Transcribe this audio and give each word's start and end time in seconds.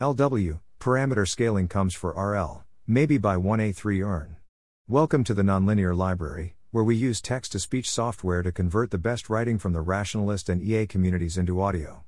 LW, 0.00 0.58
parameter 0.80 1.26
scaling 1.26 1.68
comes 1.68 1.94
for 1.94 2.10
RL, 2.14 2.64
maybe 2.84 3.16
by 3.16 3.36
1a3orn. 3.36 4.34
Welcome 4.88 5.22
to 5.22 5.34
the 5.34 5.44
Nonlinear 5.44 5.96
Library, 5.96 6.56
where 6.72 6.82
we 6.82 6.96
use 6.96 7.20
text 7.20 7.52
to 7.52 7.60
speech 7.60 7.88
software 7.88 8.42
to 8.42 8.50
convert 8.50 8.90
the 8.90 8.98
best 8.98 9.30
writing 9.30 9.56
from 9.56 9.72
the 9.72 9.80
rationalist 9.80 10.48
and 10.48 10.60
EA 10.60 10.88
communities 10.88 11.38
into 11.38 11.62
audio. 11.62 12.02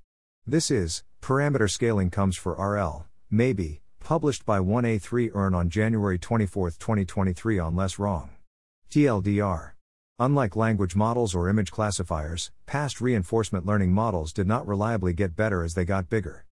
This 0.45 0.69
is 0.69 1.05
Parameter 1.23 1.71
Scaling 1.71 2.11
Comes 2.11 2.37
for 2.37 2.55
RL, 2.55 3.07
maybe, 3.31 3.83
published 4.01 4.45
by 4.45 4.59
1a3orn 4.59 5.55
on 5.55 5.71
January 5.71 6.19
24, 6.19 6.71
2023 6.71 7.61
on 7.61 7.77
Less 7.77 8.01
Wrong. 8.01 8.31
TLDR. 8.91 9.75
Unlike 10.19 10.57
language 10.57 10.97
models 10.97 11.37
or 11.37 11.49
image 11.49 11.71
classifiers, 11.71 12.51
past 12.67 13.01
reinforcement 13.01 13.65
learning 13.65 13.93
models 13.93 14.33
did 14.33 14.49
not 14.49 14.67
reliably 14.67 15.13
get 15.13 15.37
better 15.37 15.63
as 15.63 15.75
they 15.75 15.85
got 15.85 16.11
bigger. 16.11 16.46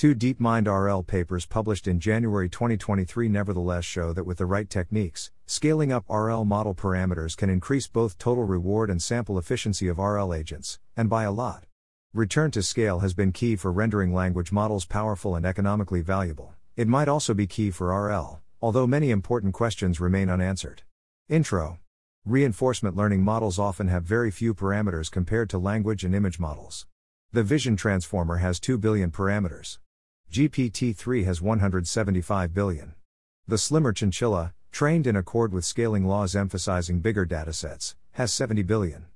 Two 0.00 0.14
DeepMind 0.14 0.66
RL 0.66 1.02
papers 1.02 1.44
published 1.44 1.86
in 1.86 2.00
January 2.00 2.48
2023 2.48 3.28
nevertheless 3.28 3.84
show 3.84 4.14
that 4.14 4.24
with 4.24 4.38
the 4.38 4.46
right 4.46 4.70
techniques, 4.70 5.30
scaling 5.46 5.92
up 5.92 6.08
RL 6.08 6.46
model 6.46 6.74
parameters 6.74 7.36
can 7.36 7.50
increase 7.50 7.86
both 7.86 8.16
total 8.16 8.44
reward 8.44 8.88
and 8.88 9.02
sample 9.02 9.38
efficiency 9.38 9.88
of 9.88 9.98
RL 9.98 10.32
agents, 10.32 10.78
and 10.96 11.10
by 11.10 11.24
a 11.24 11.30
lot. 11.30 11.64
Return 12.14 12.50
to 12.52 12.62
scale 12.62 13.00
has 13.00 13.12
been 13.12 13.30
key 13.30 13.56
for 13.56 13.70
rendering 13.70 14.14
language 14.14 14.52
models 14.52 14.86
powerful 14.86 15.36
and 15.36 15.44
economically 15.44 16.00
valuable. 16.00 16.54
It 16.76 16.88
might 16.88 17.08
also 17.08 17.34
be 17.34 17.46
key 17.46 17.70
for 17.70 17.88
RL, 17.88 18.40
although 18.62 18.86
many 18.86 19.10
important 19.10 19.52
questions 19.52 20.00
remain 20.00 20.30
unanswered. 20.30 20.82
Intro 21.28 21.78
Reinforcement 22.24 22.96
learning 22.96 23.22
models 23.22 23.58
often 23.58 23.88
have 23.88 24.04
very 24.04 24.30
few 24.30 24.54
parameters 24.54 25.10
compared 25.10 25.48
to 25.50 25.58
language 25.58 26.04
and 26.04 26.14
image 26.14 26.38
models. 26.38 26.86
The 27.32 27.44
Vision 27.44 27.76
Transformer 27.76 28.38
has 28.38 28.58
2 28.58 28.76
billion 28.76 29.12
parameters. 29.12 29.78
GPT 30.32 30.96
3 30.96 31.22
has 31.22 31.40
175 31.40 32.52
billion. 32.52 32.94
The 33.46 33.56
Slimmer 33.56 33.92
Chinchilla, 33.92 34.52
trained 34.72 35.06
in 35.06 35.14
accord 35.14 35.52
with 35.52 35.64
scaling 35.64 36.04
laws 36.04 36.34
emphasizing 36.34 36.98
bigger 36.98 37.24
datasets, 37.24 37.94
has 38.14 38.32
70 38.32 38.64
billion. 38.64 39.06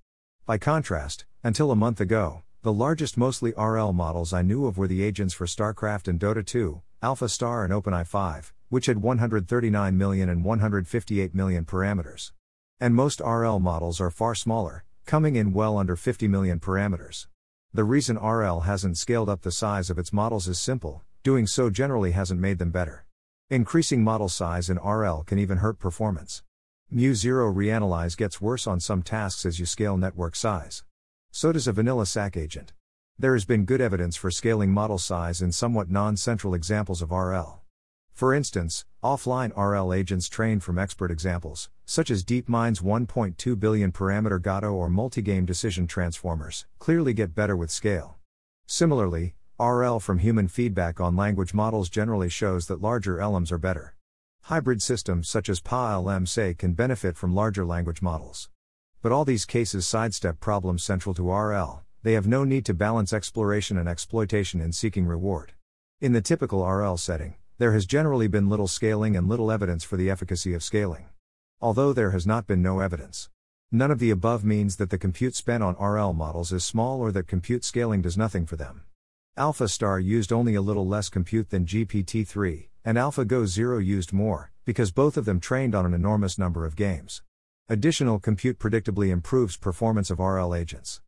By 0.46 0.58
contrast, 0.58 1.24
until 1.42 1.72
a 1.72 1.76
month 1.76 2.00
ago, 2.00 2.44
the 2.62 2.72
largest 2.72 3.16
mostly 3.16 3.52
RL 3.58 3.92
models 3.92 4.32
I 4.32 4.42
knew 4.42 4.66
of 4.66 4.78
were 4.78 4.86
the 4.86 5.02
agents 5.02 5.34
for 5.34 5.46
StarCraft 5.46 6.06
and 6.06 6.20
Dota 6.20 6.46
2, 6.46 6.82
Alpha 7.02 7.28
Star 7.28 7.64
and 7.64 7.72
OpenAI 7.72 8.06
5, 8.06 8.52
which 8.68 8.86
had 8.86 9.02
139 9.02 9.98
million 9.98 10.28
and 10.28 10.44
158 10.44 11.34
million 11.34 11.64
parameters. 11.64 12.30
And 12.78 12.94
most 12.94 13.20
RL 13.20 13.58
models 13.58 14.00
are 14.00 14.12
far 14.12 14.36
smaller, 14.36 14.84
coming 15.04 15.34
in 15.34 15.52
well 15.52 15.76
under 15.76 15.96
50 15.96 16.28
million 16.28 16.60
parameters. 16.60 17.26
The 17.74 17.82
reason 17.82 18.16
RL 18.18 18.60
hasn't 18.60 18.98
scaled 18.98 19.28
up 19.28 19.42
the 19.42 19.50
size 19.50 19.90
of 19.90 19.98
its 19.98 20.12
models 20.12 20.46
is 20.46 20.60
simple, 20.60 21.02
doing 21.24 21.44
so 21.48 21.70
generally 21.70 22.12
hasn't 22.12 22.38
made 22.38 22.58
them 22.58 22.70
better. 22.70 23.04
Increasing 23.50 24.04
model 24.04 24.28
size 24.28 24.70
in 24.70 24.76
RL 24.76 25.24
can 25.24 25.40
even 25.40 25.58
hurt 25.58 25.80
performance. 25.80 26.44
MuZero 26.94 27.52
reanalyze 27.52 28.16
gets 28.16 28.40
worse 28.40 28.68
on 28.68 28.78
some 28.78 29.02
tasks 29.02 29.44
as 29.44 29.58
you 29.58 29.66
scale 29.66 29.96
network 29.96 30.36
size. 30.36 30.84
So 31.32 31.50
does 31.50 31.66
a 31.66 31.72
vanilla 31.72 32.06
SAC 32.06 32.36
agent. 32.36 32.72
There 33.18 33.32
has 33.32 33.44
been 33.44 33.64
good 33.64 33.80
evidence 33.80 34.14
for 34.14 34.30
scaling 34.30 34.70
model 34.70 34.98
size 34.98 35.42
in 35.42 35.50
somewhat 35.50 35.90
non 35.90 36.16
central 36.16 36.54
examples 36.54 37.02
of 37.02 37.10
RL. 37.10 37.63
For 38.14 38.32
instance, 38.32 38.84
offline 39.02 39.50
RL 39.56 39.92
agents 39.92 40.28
trained 40.28 40.62
from 40.62 40.78
expert 40.78 41.10
examples, 41.10 41.68
such 41.84 42.12
as 42.12 42.22
DeepMind's 42.22 42.78
1.2 42.78 43.58
billion 43.58 43.90
parameter 43.90 44.40
Gato 44.40 44.72
or 44.72 44.88
multigame 44.88 45.44
decision 45.44 45.88
transformers, 45.88 46.64
clearly 46.78 47.12
get 47.12 47.34
better 47.34 47.56
with 47.56 47.72
scale. 47.72 48.18
Similarly, 48.66 49.34
RL 49.58 49.98
from 49.98 50.18
human 50.18 50.46
feedback 50.46 51.00
on 51.00 51.16
language 51.16 51.54
models 51.54 51.88
generally 51.88 52.28
shows 52.28 52.68
that 52.68 52.80
larger 52.80 53.16
LMs 53.16 53.50
are 53.50 53.58
better. 53.58 53.96
Hybrid 54.42 54.80
systems 54.80 55.28
such 55.28 55.48
as 55.48 55.60
PaLM 55.60 56.28
say 56.28 56.54
can 56.54 56.74
benefit 56.74 57.16
from 57.16 57.34
larger 57.34 57.64
language 57.64 58.00
models. 58.00 58.48
But 59.02 59.10
all 59.10 59.24
these 59.24 59.44
cases 59.44 59.88
sidestep 59.88 60.38
problems 60.38 60.84
central 60.84 61.16
to 61.16 61.32
RL, 61.32 61.82
they 62.04 62.12
have 62.12 62.28
no 62.28 62.44
need 62.44 62.64
to 62.66 62.74
balance 62.74 63.12
exploration 63.12 63.76
and 63.76 63.88
exploitation 63.88 64.60
in 64.60 64.70
seeking 64.70 65.04
reward. 65.04 65.54
In 66.00 66.12
the 66.12 66.22
typical 66.22 66.64
RL 66.64 66.96
setting, 66.96 67.34
there 67.58 67.72
has 67.72 67.86
generally 67.86 68.26
been 68.26 68.48
little 68.48 68.66
scaling 68.66 69.16
and 69.16 69.28
little 69.28 69.50
evidence 69.52 69.84
for 69.84 69.96
the 69.96 70.10
efficacy 70.10 70.54
of 70.54 70.62
scaling. 70.62 71.06
Although 71.60 71.92
there 71.92 72.10
has 72.10 72.26
not 72.26 72.48
been 72.48 72.60
no 72.60 72.80
evidence. 72.80 73.30
None 73.70 73.92
of 73.92 74.00
the 74.00 74.10
above 74.10 74.44
means 74.44 74.76
that 74.76 74.90
the 74.90 74.98
compute 74.98 75.36
spent 75.36 75.62
on 75.62 75.76
RL 75.76 76.12
models 76.12 76.52
is 76.52 76.64
small 76.64 77.00
or 77.00 77.12
that 77.12 77.28
compute 77.28 77.64
scaling 77.64 78.02
does 78.02 78.18
nothing 78.18 78.44
for 78.44 78.56
them. 78.56 78.82
AlphaStar 79.38 80.02
used 80.02 80.32
only 80.32 80.54
a 80.54 80.62
little 80.62 80.86
less 80.86 81.08
compute 81.08 81.50
than 81.50 81.64
GPT 81.64 82.26
3, 82.26 82.70
and 82.84 82.98
AlphaGo 82.98 83.46
Zero 83.46 83.78
used 83.78 84.12
more, 84.12 84.52
because 84.64 84.90
both 84.90 85.16
of 85.16 85.24
them 85.24 85.40
trained 85.40 85.74
on 85.74 85.86
an 85.86 85.94
enormous 85.94 86.38
number 86.38 86.66
of 86.66 86.76
games. 86.76 87.22
Additional 87.68 88.18
compute 88.18 88.58
predictably 88.58 89.10
improves 89.10 89.56
performance 89.56 90.10
of 90.10 90.18
RL 90.18 90.54
agents. 90.54 91.00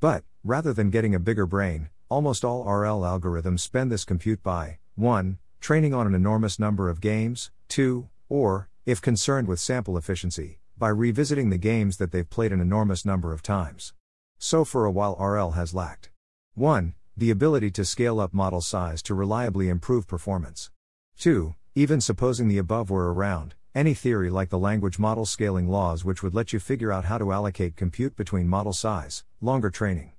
But, 0.00 0.24
rather 0.42 0.72
than 0.72 0.90
getting 0.90 1.14
a 1.14 1.20
bigger 1.20 1.46
brain, 1.46 1.90
almost 2.08 2.44
all 2.44 2.64
RL 2.64 3.02
algorithms 3.02 3.60
spend 3.60 3.92
this 3.92 4.04
compute 4.04 4.42
by 4.42 4.78
1 4.96 5.38
training 5.60 5.92
on 5.92 6.06
an 6.06 6.14
enormous 6.14 6.58
number 6.58 6.88
of 6.88 7.00
games, 7.00 7.50
2, 7.68 8.08
or, 8.28 8.68
if 8.86 9.00
concerned 9.00 9.46
with 9.46 9.60
sample 9.60 9.96
efficiency, 9.96 10.58
by 10.76 10.88
revisiting 10.88 11.50
the 11.50 11.58
games 11.58 11.98
that 11.98 12.10
they've 12.10 12.30
played 12.30 12.52
an 12.52 12.60
enormous 12.60 13.04
number 13.04 13.32
of 13.32 13.42
times. 13.42 13.92
So 14.38 14.64
for 14.64 14.86
a 14.86 14.90
while 14.90 15.16
RL 15.20 15.50
has 15.52 15.74
lacked 15.74 16.10
1. 16.54 16.94
The 17.16 17.30
ability 17.30 17.70
to 17.72 17.84
scale 17.84 18.18
up 18.18 18.32
model 18.32 18.62
size 18.62 19.02
to 19.02 19.14
reliably 19.14 19.68
improve 19.68 20.06
performance. 20.06 20.70
2. 21.18 21.54
Even 21.74 22.00
supposing 22.00 22.48
the 22.48 22.56
above 22.56 22.88
were 22.88 23.12
around, 23.12 23.54
any 23.74 23.92
theory 23.92 24.30
like 24.30 24.48
the 24.48 24.58
language 24.58 24.98
model 24.98 25.26
scaling 25.26 25.68
laws 25.68 26.04
which 26.04 26.22
would 26.22 26.34
let 26.34 26.54
you 26.54 26.58
figure 26.58 26.90
out 26.90 27.04
how 27.04 27.18
to 27.18 27.32
allocate 27.32 27.76
compute 27.76 28.16
between 28.16 28.48
model 28.48 28.72
size, 28.72 29.24
longer 29.42 29.68
training. 29.68 30.12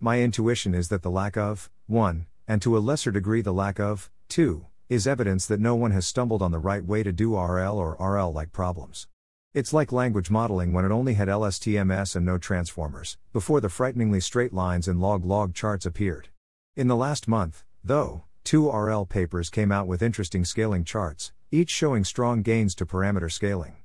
My 0.00 0.20
intuition 0.20 0.74
is 0.74 0.88
that 0.88 1.02
the 1.02 1.10
lack 1.10 1.36
of 1.36 1.70
1, 1.86 2.26
and 2.48 2.60
to 2.62 2.76
a 2.76 2.80
lesser 2.80 3.12
degree 3.12 3.40
the 3.40 3.52
lack 3.52 3.78
of 3.78 4.10
2, 4.28 4.66
is 4.88 5.06
evidence 5.06 5.44
that 5.44 5.60
no 5.60 5.74
one 5.74 5.90
has 5.90 6.06
stumbled 6.06 6.40
on 6.40 6.50
the 6.50 6.58
right 6.58 6.82
way 6.82 7.02
to 7.02 7.12
do 7.12 7.36
RL 7.36 7.76
or 7.76 7.94
RL 8.00 8.32
like 8.32 8.52
problems. 8.52 9.06
It's 9.52 9.74
like 9.74 9.92
language 9.92 10.30
modeling 10.30 10.72
when 10.72 10.86
it 10.86 10.90
only 10.90 11.12
had 11.12 11.28
LSTMS 11.28 12.16
and 12.16 12.24
no 12.24 12.38
transformers, 12.38 13.18
before 13.32 13.60
the 13.60 13.68
frighteningly 13.68 14.20
straight 14.20 14.54
lines 14.54 14.88
and 14.88 14.98
log 14.98 15.26
log 15.26 15.52
charts 15.52 15.84
appeared. 15.84 16.28
In 16.74 16.88
the 16.88 16.96
last 16.96 17.28
month, 17.28 17.64
though, 17.84 18.24
two 18.44 18.70
RL 18.70 19.04
papers 19.04 19.50
came 19.50 19.70
out 19.70 19.86
with 19.86 20.02
interesting 20.02 20.46
scaling 20.46 20.84
charts, 20.84 21.32
each 21.50 21.70
showing 21.70 22.02
strong 22.02 22.40
gains 22.40 22.74
to 22.76 22.86
parameter 22.86 23.30
scaling. 23.30 23.76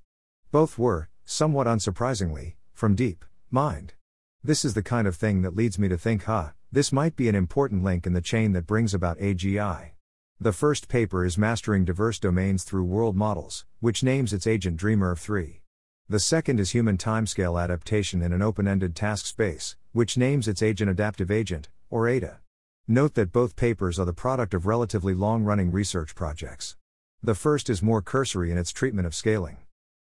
Both 0.52 0.78
were, 0.78 1.09
somewhat 1.25 1.68
unsurprisingly, 1.68 2.53
from 2.74 2.96
Deep 2.96 3.25
Mind. 3.52 3.94
This 4.41 4.64
is 4.64 4.74
the 4.74 4.84
kind 4.84 5.06
of 5.06 5.18
thing 5.18 5.41
that 5.41 5.56
leads 5.56 5.78
me 5.78 5.90
to 5.90 5.97
think, 5.97 6.24
huh, 6.24 6.52
this 6.72 6.94
might 6.94 7.18
be 7.18 7.28
an 7.28 7.35
important 7.35 7.84
link 7.84 8.06
in 8.06 8.14
the 8.14 8.22
chain 8.22 8.53
that 8.53 8.68
brings 8.68 8.94
about 8.94 9.20
AGI. 9.20 9.91
The 10.39 10.51
first 10.51 10.89
paper 10.89 11.23
is 11.23 11.38
Mastering 11.38 11.85
Diverse 11.85 12.19
Domains 12.19 12.66
Through 12.66 12.83
World 12.83 13.16
Models, 13.16 13.66
which 13.79 14.03
names 14.03 14.33
its 14.33 14.45
agent 14.45 14.77
DreamerV 14.77 15.17
3. 15.17 15.61
The 16.09 16.19
second 16.19 16.59
is 16.59 16.71
Human 16.71 16.97
Timescale 16.97 17.61
Adaptation 17.63 18.21
in 18.21 18.33
an 18.33 18.41
Open 18.41 18.67
Ended 18.67 18.93
Task 18.93 19.25
Space, 19.25 19.77
which 19.93 20.17
names 20.17 20.49
its 20.49 20.61
agent 20.61 20.89
Adaptive 20.89 21.31
Agent, 21.31 21.69
or 21.89 22.09
ADA. 22.09 22.41
Note 22.89 23.13
that 23.13 23.31
both 23.31 23.55
papers 23.55 23.97
are 23.97 24.05
the 24.05 24.11
product 24.11 24.53
of 24.53 24.66
relatively 24.66 25.13
long 25.13 25.43
running 25.43 25.72
research 25.72 26.13
projects. 26.13 26.75
The 27.22 27.35
first 27.35 27.69
is 27.69 27.81
more 27.81 28.01
cursory 28.01 28.51
in 28.51 28.57
its 28.57 28.73
treatment 28.73 29.07
of 29.07 29.16
scaling. 29.16 29.59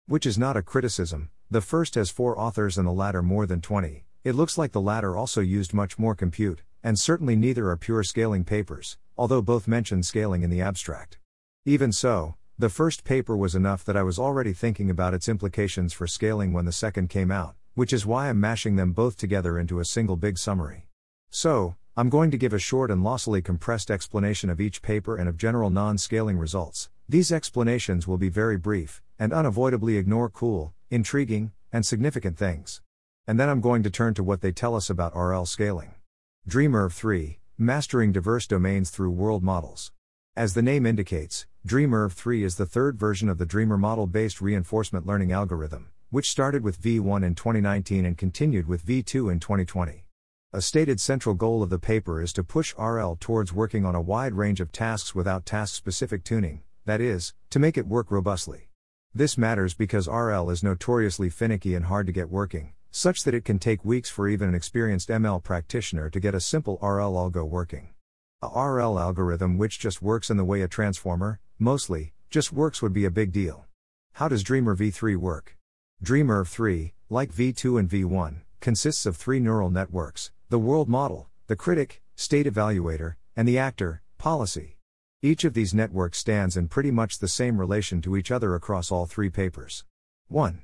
Which 0.06 0.24
is 0.24 0.38
not 0.38 0.56
a 0.56 0.62
criticism, 0.62 1.30
the 1.50 1.60
first 1.60 1.96
has 1.96 2.10
four 2.10 2.38
authors 2.38 2.78
and 2.78 2.86
the 2.86 2.92
latter 2.92 3.22
more 3.22 3.46
than 3.46 3.60
20. 3.60 4.04
It 4.22 4.36
looks 4.36 4.56
like 4.56 4.70
the 4.70 4.80
latter 4.80 5.16
also 5.16 5.40
used 5.40 5.74
much 5.74 5.98
more 5.98 6.14
compute, 6.14 6.62
and 6.84 6.96
certainly 6.96 7.34
neither 7.34 7.70
are 7.70 7.76
pure 7.76 8.04
scaling 8.04 8.44
papers, 8.44 8.98
although 9.18 9.42
both 9.42 9.68
mention 9.68 10.02
scaling 10.02 10.42
in 10.42 10.48
the 10.48 10.62
abstract. 10.62 11.18
Even 11.66 11.92
so, 11.92 12.36
the 12.56 12.70
first 12.70 13.04
paper 13.04 13.36
was 13.36 13.54
enough 13.54 13.84
that 13.84 13.96
I 13.96 14.02
was 14.02 14.18
already 14.18 14.52
thinking 14.52 14.88
about 14.88 15.12
its 15.12 15.28
implications 15.28 15.92
for 15.92 16.06
scaling 16.06 16.52
when 16.52 16.64
the 16.64 16.72
second 16.72 17.10
came 17.10 17.30
out, 17.30 17.56
which 17.74 17.92
is 17.92 18.06
why 18.06 18.28
I'm 18.28 18.40
mashing 18.40 18.76
them 18.76 18.92
both 18.92 19.16
together 19.16 19.58
into 19.58 19.80
a 19.80 19.84
single 19.84 20.16
big 20.16 20.38
summary. 20.38 20.86
So, 21.30 21.76
I'm 21.96 22.08
going 22.08 22.30
to 22.30 22.38
give 22.38 22.52
a 22.52 22.60
short 22.60 22.92
and 22.92 23.02
lossily 23.02 23.42
compressed 23.42 23.90
explanation 23.90 24.50
of 24.50 24.60
each 24.60 24.82
paper 24.82 25.16
and 25.16 25.28
of 25.28 25.36
general 25.36 25.68
non 25.68 25.98
scaling 25.98 26.38
results. 26.38 26.90
These 27.08 27.32
explanations 27.32 28.06
will 28.06 28.18
be 28.18 28.28
very 28.28 28.56
brief, 28.56 29.02
and 29.18 29.32
unavoidably 29.32 29.96
ignore 29.96 30.28
cool, 30.28 30.74
intriguing, 30.90 31.50
and 31.72 31.84
significant 31.84 32.38
things. 32.38 32.82
And 33.26 33.38
then 33.38 33.48
I'm 33.48 33.60
going 33.60 33.82
to 33.82 33.90
turn 33.90 34.14
to 34.14 34.22
what 34.22 34.42
they 34.42 34.52
tell 34.52 34.76
us 34.76 34.88
about 34.88 35.16
RL 35.16 35.44
scaling. 35.44 35.94
DreamerV 36.48 36.92
3, 36.92 37.38
Mastering 37.60 38.12
Diverse 38.12 38.46
Domains 38.46 38.88
Through 38.90 39.10
World 39.10 39.42
Models. 39.42 39.90
As 40.36 40.54
the 40.54 40.62
name 40.62 40.86
indicates, 40.86 41.48
DreamerV 41.66 42.12
3 42.12 42.44
is 42.44 42.54
the 42.54 42.66
third 42.66 42.96
version 42.96 43.28
of 43.28 43.38
the 43.38 43.46
Dreamer 43.46 43.76
model 43.76 44.06
based 44.06 44.40
reinforcement 44.40 45.06
learning 45.06 45.32
algorithm, 45.32 45.88
which 46.10 46.30
started 46.30 46.62
with 46.62 46.80
V1 46.80 47.26
in 47.26 47.34
2019 47.34 48.04
and 48.04 48.16
continued 48.16 48.68
with 48.68 48.86
V2 48.86 49.32
in 49.32 49.40
2020. 49.40 50.04
A 50.52 50.62
stated 50.62 51.00
central 51.00 51.34
goal 51.34 51.60
of 51.64 51.68
the 51.68 51.80
paper 51.80 52.22
is 52.22 52.32
to 52.34 52.44
push 52.44 52.76
RL 52.78 53.16
towards 53.18 53.52
working 53.52 53.84
on 53.84 53.96
a 53.96 54.00
wide 54.00 54.34
range 54.34 54.60
of 54.60 54.70
tasks 54.70 55.12
without 55.12 55.44
task 55.44 55.74
specific 55.74 56.22
tuning, 56.22 56.62
that 56.84 57.00
is, 57.00 57.34
to 57.50 57.58
make 57.58 57.76
it 57.76 57.88
work 57.88 58.12
robustly. 58.12 58.68
This 59.12 59.36
matters 59.36 59.74
because 59.74 60.06
RL 60.06 60.48
is 60.50 60.62
notoriously 60.62 61.28
finicky 61.28 61.74
and 61.74 61.86
hard 61.86 62.06
to 62.06 62.12
get 62.12 62.30
working, 62.30 62.74
such 62.90 63.24
that 63.24 63.34
it 63.34 63.44
can 63.44 63.58
take 63.58 63.84
weeks 63.84 64.08
for 64.10 64.28
even 64.28 64.48
an 64.48 64.54
experienced 64.54 65.08
ML 65.08 65.42
practitioner 65.42 66.10
to 66.10 66.20
get 66.20 66.34
a 66.34 66.40
simple 66.40 66.78
RL 66.82 67.14
algo 67.14 67.46
working. 67.48 67.90
A 68.42 68.48
RL 68.48 68.98
algorithm 68.98 69.58
which 69.58 69.78
just 69.78 70.00
works 70.00 70.30
in 70.30 70.36
the 70.36 70.44
way 70.44 70.62
a 70.62 70.68
transformer, 70.68 71.40
mostly, 71.58 72.12
just 72.30 72.52
works 72.52 72.80
would 72.80 72.92
be 72.92 73.04
a 73.04 73.10
big 73.10 73.32
deal. 73.32 73.66
How 74.12 74.28
does 74.28 74.42
Dreamer 74.42 74.76
v3 74.76 75.16
work? 75.16 75.56
Dreamer 76.02 76.44
v3, 76.44 76.92
like 77.10 77.32
v2 77.32 77.78
and 77.78 77.88
v1, 77.88 78.42
consists 78.60 79.06
of 79.06 79.16
three 79.16 79.40
neural 79.40 79.70
networks 79.70 80.30
the 80.50 80.58
world 80.58 80.88
model, 80.88 81.28
the 81.46 81.56
critic, 81.56 82.02
state 82.16 82.46
evaluator, 82.46 83.16
and 83.36 83.46
the 83.46 83.58
actor, 83.58 84.02
policy. 84.16 84.76
Each 85.20 85.44
of 85.44 85.52
these 85.52 85.74
networks 85.74 86.18
stands 86.18 86.56
in 86.56 86.68
pretty 86.68 86.90
much 86.90 87.18
the 87.18 87.28
same 87.28 87.58
relation 87.58 88.00
to 88.02 88.16
each 88.16 88.30
other 88.30 88.54
across 88.54 88.90
all 88.90 89.06
three 89.06 89.30
papers. 89.30 89.84
1. 90.28 90.62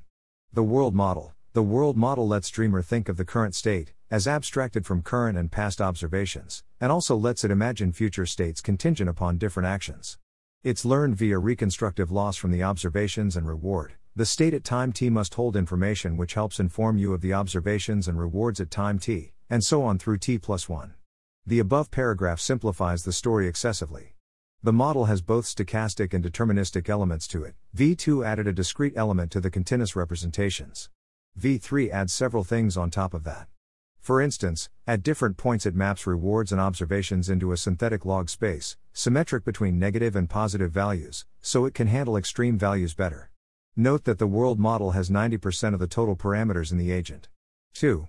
The 0.52 0.62
world 0.62 0.94
model. 0.94 1.34
The 1.54 1.62
world 1.62 1.96
model 1.96 2.26
lets 2.26 2.50
Dreamer 2.50 2.82
think 2.82 3.08
of 3.08 3.16
the 3.16 3.24
current 3.24 3.54
state, 3.54 3.92
as 4.10 4.26
abstracted 4.26 4.84
from 4.84 5.02
current 5.02 5.38
and 5.38 5.52
past 5.52 5.80
observations, 5.80 6.64
and 6.80 6.90
also 6.90 7.14
lets 7.14 7.44
it 7.44 7.52
imagine 7.52 7.92
future 7.92 8.26
states 8.26 8.60
contingent 8.60 9.08
upon 9.08 9.38
different 9.38 9.68
actions. 9.68 10.18
It's 10.64 10.84
learned 10.84 11.14
via 11.14 11.38
reconstructive 11.38 12.10
loss 12.10 12.36
from 12.36 12.50
the 12.50 12.64
observations 12.64 13.36
and 13.36 13.46
reward. 13.46 13.92
The 14.16 14.26
state 14.26 14.52
at 14.52 14.64
time 14.64 14.92
t 14.92 15.08
must 15.10 15.34
hold 15.34 15.54
information 15.54 16.16
which 16.16 16.34
helps 16.34 16.58
inform 16.58 16.98
you 16.98 17.12
of 17.12 17.20
the 17.20 17.34
observations 17.34 18.08
and 18.08 18.18
rewards 18.18 18.58
at 18.58 18.72
time 18.72 18.98
t, 18.98 19.32
and 19.48 19.62
so 19.62 19.84
on 19.84 19.96
through 19.96 20.18
t 20.18 20.38
plus 20.38 20.68
1. 20.68 20.94
The 21.46 21.60
above 21.60 21.92
paragraph 21.92 22.40
simplifies 22.40 23.04
the 23.04 23.12
story 23.12 23.46
excessively. 23.46 24.16
The 24.64 24.72
model 24.72 25.04
has 25.04 25.22
both 25.22 25.44
stochastic 25.44 26.12
and 26.14 26.24
deterministic 26.24 26.88
elements 26.88 27.28
to 27.28 27.44
it. 27.44 27.54
V2 27.76 28.26
added 28.26 28.48
a 28.48 28.52
discrete 28.52 28.94
element 28.96 29.30
to 29.30 29.40
the 29.40 29.50
continuous 29.50 29.94
representations. 29.94 30.90
V3 31.38 31.90
adds 31.90 32.12
several 32.12 32.44
things 32.44 32.76
on 32.76 32.90
top 32.90 33.12
of 33.12 33.24
that. 33.24 33.48
For 34.00 34.20
instance, 34.20 34.68
at 34.86 35.02
different 35.02 35.36
points 35.36 35.64
it 35.66 35.74
maps 35.74 36.06
rewards 36.06 36.52
and 36.52 36.60
observations 36.60 37.30
into 37.30 37.52
a 37.52 37.56
synthetic 37.56 38.04
log 38.04 38.28
space, 38.28 38.76
symmetric 38.92 39.44
between 39.44 39.78
negative 39.78 40.14
and 40.14 40.28
positive 40.28 40.70
values, 40.70 41.24
so 41.40 41.64
it 41.64 41.74
can 41.74 41.86
handle 41.86 42.16
extreme 42.16 42.58
values 42.58 42.94
better. 42.94 43.30
Note 43.76 44.04
that 44.04 44.18
the 44.18 44.26
world 44.26 44.60
model 44.60 44.92
has 44.92 45.10
90% 45.10 45.74
of 45.74 45.80
the 45.80 45.86
total 45.86 46.14
parameters 46.14 46.70
in 46.70 46.78
the 46.78 46.92
agent. 46.92 47.28
2. 47.72 48.06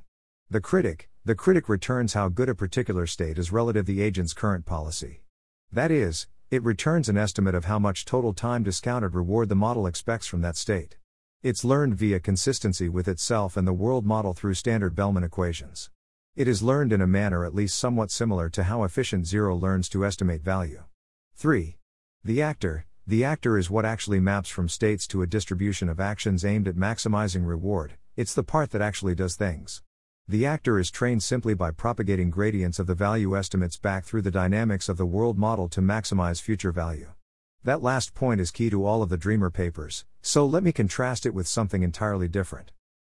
The 0.50 0.62
critic, 0.62 1.10
the 1.24 1.34
critic 1.34 1.68
returns 1.68 2.14
how 2.14 2.30
good 2.30 2.50
a 2.50 2.56
particular 2.56 3.08
state 3.08 3.40
is 3.40 3.52
relative 3.52 3.86
to 3.86 3.92
the 3.92 4.02
agent's 4.02 4.34
current 4.34 4.66
policy. 4.66 5.24
That 5.72 5.90
is, 5.90 6.28
it 6.52 6.62
returns 6.62 7.10
an 7.10 7.18
estimate 7.18 7.56
of 7.56 7.66
how 7.66 7.80
much 7.80 8.06
total 8.06 8.34
time 8.34 8.62
discounted 8.64 9.16
reward 9.16 9.50
the 9.50 9.56
model 9.56 9.88
expects 9.88 10.28
from 10.28 10.42
that 10.42 10.56
state. 10.56 10.98
It's 11.46 11.64
learned 11.64 11.94
via 11.94 12.20
consistency 12.20 12.90
with 12.90 13.08
itself 13.08 13.56
and 13.56 13.68
the 13.68 13.72
world 13.72 14.04
model 14.04 14.34
through 14.34 14.56
standard 14.56 14.96
Bellman 14.96 15.24
equations. 15.24 15.92
It 16.36 16.48
is 16.48 16.64
learned 16.64 16.92
in 16.92 17.02
a 17.02 17.06
manner 17.06 17.46
at 17.46 17.54
least 17.54 17.78
somewhat 17.78 18.10
similar 18.10 18.50
to 18.50 18.64
how 18.64 18.80
EfficientZero 18.80 19.62
learns 19.62 19.88
to 19.90 20.04
estimate 20.04 20.42
value. 20.42 20.86
3. 21.36 21.78
The 22.24 22.42
actor. 22.42 22.88
The 23.06 23.24
actor 23.24 23.60
is 23.60 23.70
what 23.70 23.86
actually 23.86 24.20
maps 24.20 24.50
from 24.50 24.68
states 24.68 25.06
to 25.06 25.22
a 25.22 25.28
distribution 25.28 25.88
of 25.88 26.00
actions 26.00 26.44
aimed 26.44 26.68
at 26.68 26.78
maximizing 26.78 27.46
reward, 27.46 27.94
it's 28.16 28.34
the 28.34 28.42
part 28.42 28.72
that 28.72 28.82
actually 28.82 29.14
does 29.14 29.36
things. 29.36 29.84
The 30.28 30.48
actor 30.48 30.80
is 30.80 30.90
trained 30.90 31.22
simply 31.22 31.54
by 31.54 31.70
propagating 31.70 32.32
gradients 32.32 32.80
of 32.80 32.88
the 32.88 32.96
value 32.96 33.38
estimates 33.38 33.78
back 33.78 34.06
through 34.06 34.24
the 34.24 34.32
dynamics 34.32 34.90
of 34.90 34.98
the 34.98 35.06
world 35.06 35.38
model 35.38 35.70
to 35.70 35.82
maximize 35.82 36.42
future 36.42 36.72
value. 36.72 37.12
That 37.66 37.82
last 37.82 38.14
point 38.14 38.40
is 38.40 38.52
key 38.52 38.70
to 38.70 38.86
all 38.86 39.02
of 39.02 39.10
the 39.10 39.18
Dreamer 39.18 39.50
papers, 39.50 40.06
so 40.22 40.46
let 40.46 40.62
me 40.62 40.72
contrast 40.72 41.26
it 41.26 41.34
with 41.34 41.48
something 41.48 41.82
entirely 41.82 42.28
different. 42.28 42.72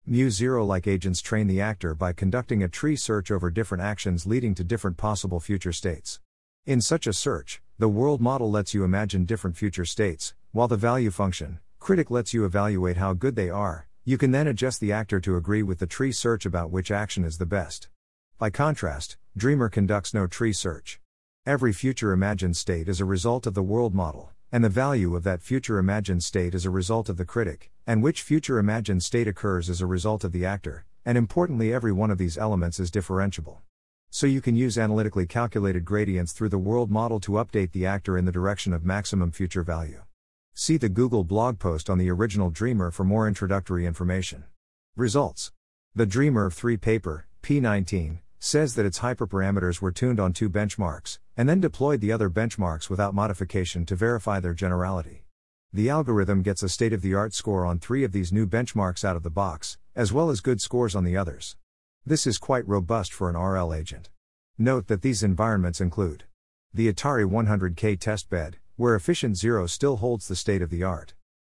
MuZero 0.09 0.67
like 0.67 0.89
agents 0.89 1.23
train 1.23 1.47
the 1.47 1.61
actor 1.61 1.95
by 1.95 2.13
conducting 2.13 2.61
a 2.61 2.69
tree 2.69 2.97
search 2.97 3.31
over 3.31 3.49
different 3.49 3.85
actions 3.85 4.27
leading 4.27 4.57
to 4.57 4.65
different 4.65 4.97
possible 4.97 5.39
future 5.39 5.73
states. 5.73 6.19
In 6.67 6.81
such 6.81 7.07
a 7.07 7.13
search, 7.13 7.63
the 7.79 7.89
world 7.89 8.21
model 8.21 8.51
lets 8.51 8.75
you 8.75 8.83
imagine 8.83 9.25
different 9.25 9.57
future 9.57 9.85
states, 9.85 10.35
while 10.51 10.67
the 10.67 10.77
value 10.77 11.13
function, 11.13 11.61
critic 11.79 12.11
lets 12.11 12.35
you 12.35 12.45
evaluate 12.45 12.97
how 12.97 13.13
good 13.13 13.37
they 13.37 13.51
are. 13.51 13.87
You 14.05 14.19
can 14.19 14.33
then 14.33 14.49
adjust 14.49 14.81
the 14.81 14.91
actor 14.91 15.21
to 15.21 15.37
agree 15.37 15.63
with 15.63 15.79
the 15.79 15.87
tree 15.87 16.11
search 16.11 16.45
about 16.45 16.73
which 16.73 16.91
action 16.91 17.23
is 17.23 17.39
the 17.39 17.47
best. 17.47 17.89
By 18.37 18.51
contrast, 18.51 19.17
Dreamer 19.37 19.69
conducts 19.69 20.13
no 20.13 20.27
tree 20.27 20.53
search. 20.53 20.99
Every 21.47 21.73
future 21.73 22.11
imagined 22.11 22.57
state 22.57 22.89
is 22.89 23.01
a 23.01 23.05
result 23.05 23.47
of 23.47 23.55
the 23.55 23.63
world 23.63 23.95
model 23.95 24.33
and 24.53 24.65
the 24.65 24.69
value 24.69 25.15
of 25.15 25.23
that 25.23 25.43
future 25.43 25.79
imagined 25.79 26.25
state 26.25 26.55
is 26.55 26.67
a 26.67 26.71
result 26.71 27.09
of 27.09 27.17
the 27.17 27.25
critic, 27.25 27.71
and 27.87 28.03
which 28.03 28.23
future 28.23 28.59
imagined 28.59 29.03
state 29.03 29.29
occurs 29.29 29.69
is 29.69 29.81
a 29.81 29.87
result 29.87 30.25
of 30.25 30.33
the 30.33 30.45
actor, 30.45 30.85
and 31.05 31.17
importantly, 31.17 31.73
every 31.73 31.93
one 31.93 32.11
of 32.11 32.19
these 32.19 32.37
elements 32.37 32.81
is 32.81 32.91
differentiable. 32.91 33.59
So 34.11 34.27
you 34.27 34.41
can 34.41 34.57
use 34.57 34.77
analytically 34.77 35.25
calculated 35.25 35.85
gradients 35.85 36.33
through 36.33 36.49
the 36.49 36.59
world 36.59 36.91
model 36.91 37.21
to 37.21 37.33
update 37.33 37.71
the 37.71 37.87
actor 37.87 38.19
in 38.19 38.25
the 38.25 38.33
direction 38.33 38.73
of 38.73 38.85
maximum 38.85 39.31
future 39.31 39.63
value. 39.63 40.03
See 40.53 40.77
the 40.77 40.89
Google 40.89 41.23
blog 41.23 41.61
post 41.61 41.89
on 41.89 41.99
the 41.99 42.11
original 42.11 42.51
Dreamer 42.51 42.91
for 42.91 43.05
more 43.05 43.29
introductory 43.29 43.87
information. 43.87 44.45
Results 44.97 45.53
The 45.95 46.07
Dreamer 46.07 46.51
3 46.51 46.77
paper, 46.77 47.29
P19, 47.41 48.19
says 48.41 48.75
that 48.75 48.85
its 48.87 48.99
hyperparameters 48.99 49.81
were 49.81 49.93
tuned 49.93 50.19
on 50.19 50.33
two 50.33 50.51
benchmarks, 50.51 51.19
and 51.41 51.49
then 51.49 51.59
deployed 51.59 52.03
the 52.03 52.13
other 52.13 52.29
benchmarks 52.29 52.91
without 52.91 53.15
modification 53.15 53.87
to 53.87 53.97
verify 53.97 54.39
their 54.39 54.53
generality. 54.53 55.25
The 55.73 55.89
algorithm 55.89 56.43
gets 56.43 56.63
a 56.63 56.69
state 56.69 56.93
of 56.93 57.01
the 57.01 57.15
art 57.15 57.33
score 57.33 57.65
on 57.65 57.79
three 57.79 58.05
of 58.05 58.13
these 58.13 58.31
new 58.31 58.47
benchmarks 58.47 59.07
out 59.07 59.17
of 59.17 59.23
the 59.23 59.31
box, 59.31 59.79
as 59.97 60.13
well 60.13 60.29
as 60.29 60.43
good 60.43 60.61
scores 60.61 60.95
on 60.95 61.03
the 61.03 61.17
others. 61.17 61.57
This 62.05 62.27
is 62.27 62.37
quite 62.37 62.69
robust 62.69 63.15
for 63.15 63.31
an 63.31 63.39
RL 63.39 63.73
agent. 63.73 64.11
Note 64.59 64.87
that 64.89 65.01
these 65.01 65.23
environments 65.23 65.81
include 65.81 66.25
the 66.75 66.93
Atari 66.93 67.25
100K 67.25 67.99
testbed, 67.99 68.57
where 68.77 68.95
Efficient 68.95 69.39
Zero 69.39 69.67
still 69.67 69.97
holds 69.97 70.29
the 70.29 70.37
state 70.37 70.61
of 70.61 70.69
the 70.69 70.83
art. 70.83 71.15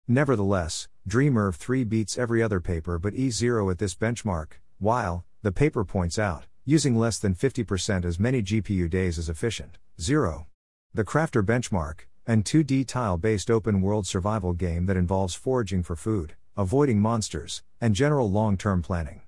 Nevertheless, 0.07 0.87
Dreamer 1.05 1.51
3 1.51 1.83
beats 1.83 2.17
every 2.17 2.41
other 2.41 2.61
paper 2.61 2.97
but 2.97 3.15
E0 3.15 3.69
at 3.69 3.79
this 3.79 3.95
benchmark, 3.95 4.61
while, 4.79 5.25
the 5.41 5.51
paper 5.51 5.83
points 5.83 6.17
out, 6.17 6.45
using 6.65 6.95
less 6.95 7.19
than 7.19 7.35
50% 7.35 8.05
as 8.05 8.19
many 8.19 8.41
GPU 8.41 8.89
days 8.89 9.17
as 9.17 9.29
efficient. 9.29 9.77
0. 9.99 10.47
The 10.93 11.03
Crafter 11.03 11.43
Benchmark, 11.43 12.01
an 12.25 12.43
2D 12.43 12.87
tile 12.87 13.17
based 13.17 13.51
open 13.51 13.81
world 13.81 14.07
survival 14.07 14.53
game 14.53 14.85
that 14.85 14.95
involves 14.95 15.35
foraging 15.35 15.83
for 15.83 15.95
food, 15.95 16.35
avoiding 16.55 17.01
monsters, 17.01 17.63
and 17.81 17.95
general 17.95 18.31
long 18.31 18.55
term 18.55 18.81
planning. 18.81 19.21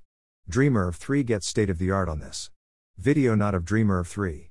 DreamerV3 0.50 1.25
gets 1.25 1.48
state 1.48 1.70
of 1.70 1.77
the 1.77 1.92
art 1.92 2.08
on 2.08 2.20
this. 2.20 2.51
Video 2.98 3.36
not 3.36 3.54
of 3.54 3.65
DreamerV3. 3.65 4.50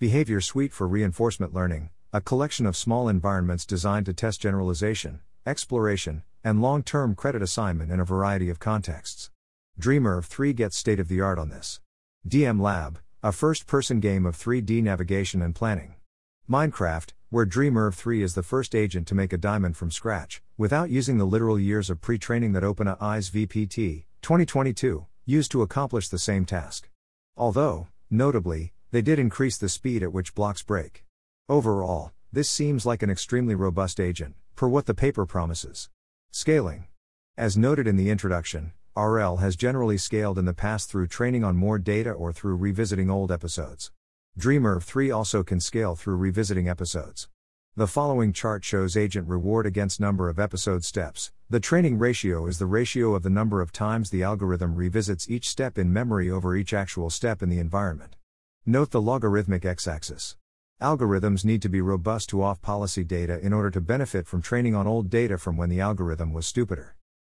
Behavior 0.00 0.40
Suite 0.40 0.72
for 0.72 0.88
Reinforcement 0.88 1.54
Learning, 1.54 1.90
a 2.12 2.20
collection 2.20 2.66
of 2.66 2.76
small 2.76 3.08
environments 3.08 3.64
designed 3.64 4.06
to 4.06 4.12
test 4.12 4.40
generalization, 4.40 5.20
exploration, 5.46 6.24
and 6.42 6.60
long 6.60 6.82
term 6.82 7.14
credit 7.14 7.42
assignment 7.42 7.92
in 7.92 8.00
a 8.00 8.04
variety 8.04 8.50
of 8.50 8.58
contexts. 8.58 9.30
DreamerV3 9.78 10.56
gets 10.56 10.76
state 10.76 10.98
of 10.98 11.08
the 11.08 11.20
art 11.20 11.38
on 11.38 11.50
this. 11.50 11.80
DM 12.26 12.58
Lab, 12.58 13.00
a 13.22 13.32
first 13.32 13.66
person 13.66 14.00
game 14.00 14.24
of 14.24 14.34
3D 14.34 14.82
navigation 14.82 15.42
and 15.42 15.54
planning. 15.54 15.96
Minecraft, 16.48 17.10
where 17.28 17.44
DreamerV3 17.44 18.22
is 18.22 18.34
the 18.34 18.42
first 18.42 18.74
agent 18.74 19.06
to 19.08 19.14
make 19.14 19.34
a 19.34 19.36
diamond 19.36 19.76
from 19.76 19.90
scratch, 19.90 20.40
without 20.56 20.88
using 20.88 21.18
the 21.18 21.26
literal 21.26 21.60
years 21.60 21.90
of 21.90 22.00
pre 22.00 22.16
training 22.16 22.52
that 22.52 22.62
OpenAI's 22.62 23.28
VPT 23.28 24.06
2022 24.22 25.04
used 25.26 25.50
to 25.50 25.60
accomplish 25.60 26.08
the 26.08 26.18
same 26.18 26.46
task. 26.46 26.88
Although, 27.36 27.88
notably, 28.08 28.72
they 28.90 29.02
did 29.02 29.18
increase 29.18 29.58
the 29.58 29.68
speed 29.68 30.02
at 30.02 30.14
which 30.14 30.34
blocks 30.34 30.62
break. 30.62 31.04
Overall, 31.50 32.12
this 32.32 32.48
seems 32.48 32.86
like 32.86 33.02
an 33.02 33.10
extremely 33.10 33.54
robust 33.54 34.00
agent, 34.00 34.34
per 34.56 34.66
what 34.66 34.86
the 34.86 34.94
paper 34.94 35.26
promises. 35.26 35.90
Scaling. 36.30 36.86
As 37.36 37.58
noted 37.58 37.86
in 37.86 37.96
the 37.96 38.08
introduction, 38.08 38.72
RL 38.96 39.38
has 39.38 39.56
generally 39.56 39.98
scaled 39.98 40.38
in 40.38 40.44
the 40.44 40.54
past 40.54 40.88
through 40.88 41.08
training 41.08 41.42
on 41.42 41.56
more 41.56 41.80
data 41.80 42.12
or 42.12 42.32
through 42.32 42.54
revisiting 42.54 43.10
old 43.10 43.32
episodes. 43.32 43.90
DreamerV3 44.38 45.12
also 45.12 45.42
can 45.42 45.58
scale 45.58 45.96
through 45.96 46.14
revisiting 46.14 46.68
episodes. 46.68 47.28
The 47.74 47.88
following 47.88 48.32
chart 48.32 48.64
shows 48.64 48.96
agent 48.96 49.26
reward 49.26 49.66
against 49.66 49.98
number 49.98 50.28
of 50.28 50.38
episode 50.38 50.84
steps. 50.84 51.32
The 51.50 51.58
training 51.58 51.98
ratio 51.98 52.46
is 52.46 52.60
the 52.60 52.66
ratio 52.66 53.16
of 53.16 53.24
the 53.24 53.30
number 53.30 53.60
of 53.60 53.72
times 53.72 54.10
the 54.10 54.22
algorithm 54.22 54.76
revisits 54.76 55.28
each 55.28 55.48
step 55.48 55.76
in 55.76 55.92
memory 55.92 56.30
over 56.30 56.54
each 56.54 56.72
actual 56.72 57.10
step 57.10 57.42
in 57.42 57.48
the 57.48 57.58
environment. 57.58 58.14
Note 58.64 58.92
the 58.92 59.02
logarithmic 59.02 59.64
x 59.64 59.88
axis. 59.88 60.36
Algorithms 60.80 61.44
need 61.44 61.62
to 61.62 61.68
be 61.68 61.80
robust 61.80 62.28
to 62.28 62.44
off 62.44 62.62
policy 62.62 63.02
data 63.02 63.40
in 63.40 63.52
order 63.52 63.70
to 63.70 63.80
benefit 63.80 64.28
from 64.28 64.40
training 64.40 64.76
on 64.76 64.86
old 64.86 65.10
data 65.10 65.36
from 65.36 65.56
when 65.56 65.68
the 65.68 65.80
algorithm 65.80 66.32
was 66.32 66.46
stupider. 66.46 66.94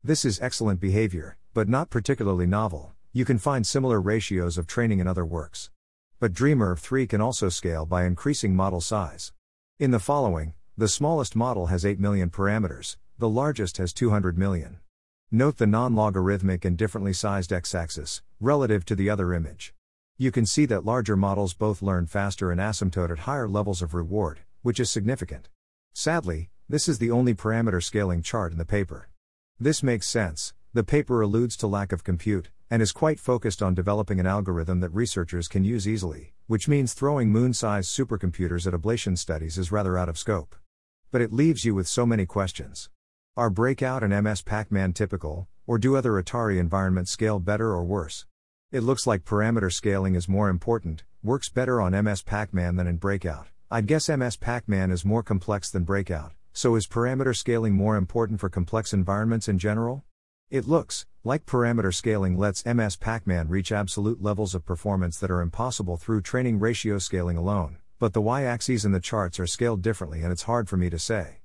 This 0.06 0.26
is 0.26 0.38
excellent 0.38 0.80
behavior, 0.80 1.38
but 1.54 1.66
not 1.66 1.88
particularly 1.88 2.46
novel, 2.46 2.92
You 3.14 3.24
can 3.24 3.38
find 3.38 3.66
similar 3.66 4.02
ratios 4.02 4.58
of 4.58 4.66
training 4.66 4.98
in 4.98 5.06
other 5.06 5.24
works. 5.24 5.70
But 6.20 6.34
Dreamer 6.34 6.76
3 6.76 7.06
can 7.06 7.22
also 7.22 7.48
scale 7.48 7.86
by 7.86 8.04
increasing 8.04 8.54
model 8.54 8.82
size. 8.82 9.32
In 9.78 9.92
the 9.92 9.98
following, 9.98 10.52
the 10.76 10.88
smallest 10.88 11.34
model 11.34 11.68
has 11.68 11.86
8 11.86 11.98
million 11.98 12.28
parameters, 12.28 12.98
the 13.18 13.30
largest 13.30 13.78
has 13.78 13.94
200 13.94 14.36
million. 14.36 14.76
Note 15.30 15.56
the 15.56 15.66
non 15.66 15.94
logarithmic 15.94 16.66
and 16.66 16.76
differently 16.76 17.14
sized 17.14 17.50
x 17.50 17.74
axis, 17.74 18.20
relative 18.40 18.84
to 18.84 18.94
the 18.94 19.08
other 19.08 19.32
image. 19.32 19.72
You 20.18 20.30
can 20.30 20.44
see 20.44 20.66
that 20.66 20.84
larger 20.84 21.16
models 21.16 21.54
both 21.54 21.80
learn 21.80 22.08
faster 22.08 22.50
and 22.50 22.60
asymptote 22.60 23.10
at 23.10 23.20
higher 23.20 23.48
levels 23.48 23.80
of 23.80 23.94
reward, 23.94 24.40
which 24.60 24.78
is 24.78 24.90
significant. 24.90 25.48
Sadly, 25.94 26.50
this 26.68 26.88
is 26.88 26.98
the 26.98 27.10
only 27.10 27.32
parameter 27.32 27.82
scaling 27.82 28.20
chart 28.20 28.52
in 28.52 28.58
the 28.58 28.66
paper. 28.66 29.08
This 29.60 29.84
makes 29.84 30.08
sense, 30.08 30.52
the 30.72 30.82
paper 30.82 31.22
alludes 31.22 31.56
to 31.58 31.68
lack 31.68 31.92
of 31.92 32.02
compute, 32.02 32.50
and 32.68 32.82
is 32.82 32.90
quite 32.90 33.20
focused 33.20 33.62
on 33.62 33.72
developing 33.72 34.18
an 34.18 34.26
algorithm 34.26 34.80
that 34.80 34.88
researchers 34.88 35.46
can 35.46 35.62
use 35.62 35.86
easily, 35.86 36.34
which 36.48 36.66
means 36.66 36.92
throwing 36.92 37.30
moon 37.30 37.54
sized 37.54 37.96
supercomputers 37.96 38.66
at 38.66 38.72
ablation 38.72 39.16
studies 39.16 39.56
is 39.56 39.70
rather 39.70 39.96
out 39.96 40.08
of 40.08 40.18
scope. 40.18 40.56
But 41.12 41.20
it 41.20 41.32
leaves 41.32 41.64
you 41.64 41.72
with 41.72 41.86
so 41.86 42.04
many 42.04 42.26
questions. 42.26 42.90
Are 43.36 43.48
Breakout 43.48 44.02
and 44.02 44.24
MS 44.24 44.42
Pac 44.42 44.72
Man 44.72 44.92
typical, 44.92 45.46
or 45.68 45.78
do 45.78 45.94
other 45.94 46.20
Atari 46.20 46.58
environments 46.58 47.12
scale 47.12 47.38
better 47.38 47.68
or 47.68 47.84
worse? 47.84 48.26
It 48.72 48.80
looks 48.82 49.06
like 49.06 49.24
parameter 49.24 49.72
scaling 49.72 50.16
is 50.16 50.28
more 50.28 50.48
important, 50.48 51.04
works 51.22 51.48
better 51.48 51.80
on 51.80 51.92
MS 51.92 52.22
Pac 52.22 52.52
Man 52.52 52.74
than 52.74 52.88
in 52.88 52.96
Breakout. 52.96 53.46
I'd 53.70 53.86
guess 53.86 54.08
MS 54.08 54.36
Pac 54.36 54.68
Man 54.68 54.90
is 54.90 55.04
more 55.04 55.22
complex 55.22 55.70
than 55.70 55.84
Breakout, 55.84 56.32
so 56.54 56.74
is 56.74 56.86
parameter 56.86 57.36
scaling 57.36 57.74
more 57.74 57.96
important 57.96 58.40
for 58.40 58.48
complex 58.48 58.94
environments 58.94 59.48
in 59.48 59.58
general? 59.58 60.02
It 60.48 60.66
looks 60.66 61.04
like 61.22 61.44
parameter 61.44 61.92
scaling 61.92 62.38
lets 62.38 62.64
MS 62.64 62.96
Pac 62.96 63.26
Man 63.26 63.48
reach 63.48 63.70
absolute 63.70 64.22
levels 64.22 64.54
of 64.54 64.64
performance 64.64 65.18
that 65.18 65.30
are 65.30 65.42
impossible 65.42 65.98
through 65.98 66.22
training 66.22 66.58
ratio 66.58 66.96
scaling 66.96 67.36
alone, 67.36 67.76
but 67.98 68.14
the 68.14 68.22
y 68.22 68.44
axes 68.44 68.86
and 68.86 68.94
the 68.94 69.00
charts 69.00 69.38
are 69.38 69.46
scaled 69.46 69.82
differently 69.82 70.22
and 70.22 70.32
it's 70.32 70.44
hard 70.44 70.68
for 70.68 70.78
me 70.78 70.88
to 70.88 70.98
say. 70.98 71.40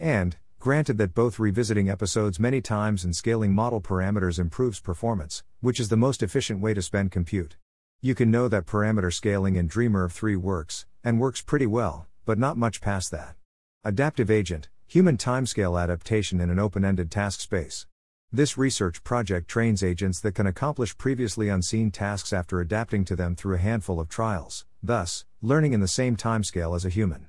And, 0.00 0.36
Granted 0.64 0.96
that 0.96 1.12
both 1.12 1.38
revisiting 1.38 1.90
episodes 1.90 2.40
many 2.40 2.62
times 2.62 3.04
and 3.04 3.14
scaling 3.14 3.52
model 3.52 3.82
parameters 3.82 4.38
improves 4.38 4.80
performance, 4.80 5.42
which 5.60 5.78
is 5.78 5.90
the 5.90 5.96
most 5.98 6.22
efficient 6.22 6.58
way 6.58 6.72
to 6.72 6.80
spend 6.80 7.12
compute. 7.12 7.58
You 8.00 8.14
can 8.14 8.30
know 8.30 8.48
that 8.48 8.64
parameter 8.64 9.12
scaling 9.12 9.56
in 9.56 9.68
DreamerV3 9.68 10.38
works, 10.38 10.86
and 11.04 11.20
works 11.20 11.42
pretty 11.42 11.66
well, 11.66 12.06
but 12.24 12.38
not 12.38 12.56
much 12.56 12.80
past 12.80 13.10
that. 13.10 13.36
Adaptive 13.86 14.30
Agent, 14.30 14.70
human 14.86 15.18
timescale 15.18 15.78
adaptation 15.78 16.40
in 16.40 16.48
an 16.48 16.58
open 16.58 16.86
ended 16.86 17.10
task 17.10 17.40
space. 17.40 17.86
This 18.32 18.56
research 18.56 19.04
project 19.04 19.46
trains 19.46 19.82
agents 19.82 20.20
that 20.20 20.34
can 20.34 20.46
accomplish 20.46 20.96
previously 20.96 21.50
unseen 21.50 21.90
tasks 21.90 22.32
after 22.32 22.60
adapting 22.60 23.04
to 23.04 23.14
them 23.14 23.36
through 23.36 23.56
a 23.56 23.58
handful 23.58 24.00
of 24.00 24.08
trials, 24.08 24.64
thus, 24.82 25.26
learning 25.42 25.74
in 25.74 25.80
the 25.80 25.86
same 25.86 26.16
timescale 26.16 26.74
as 26.74 26.86
a 26.86 26.88
human. 26.88 27.26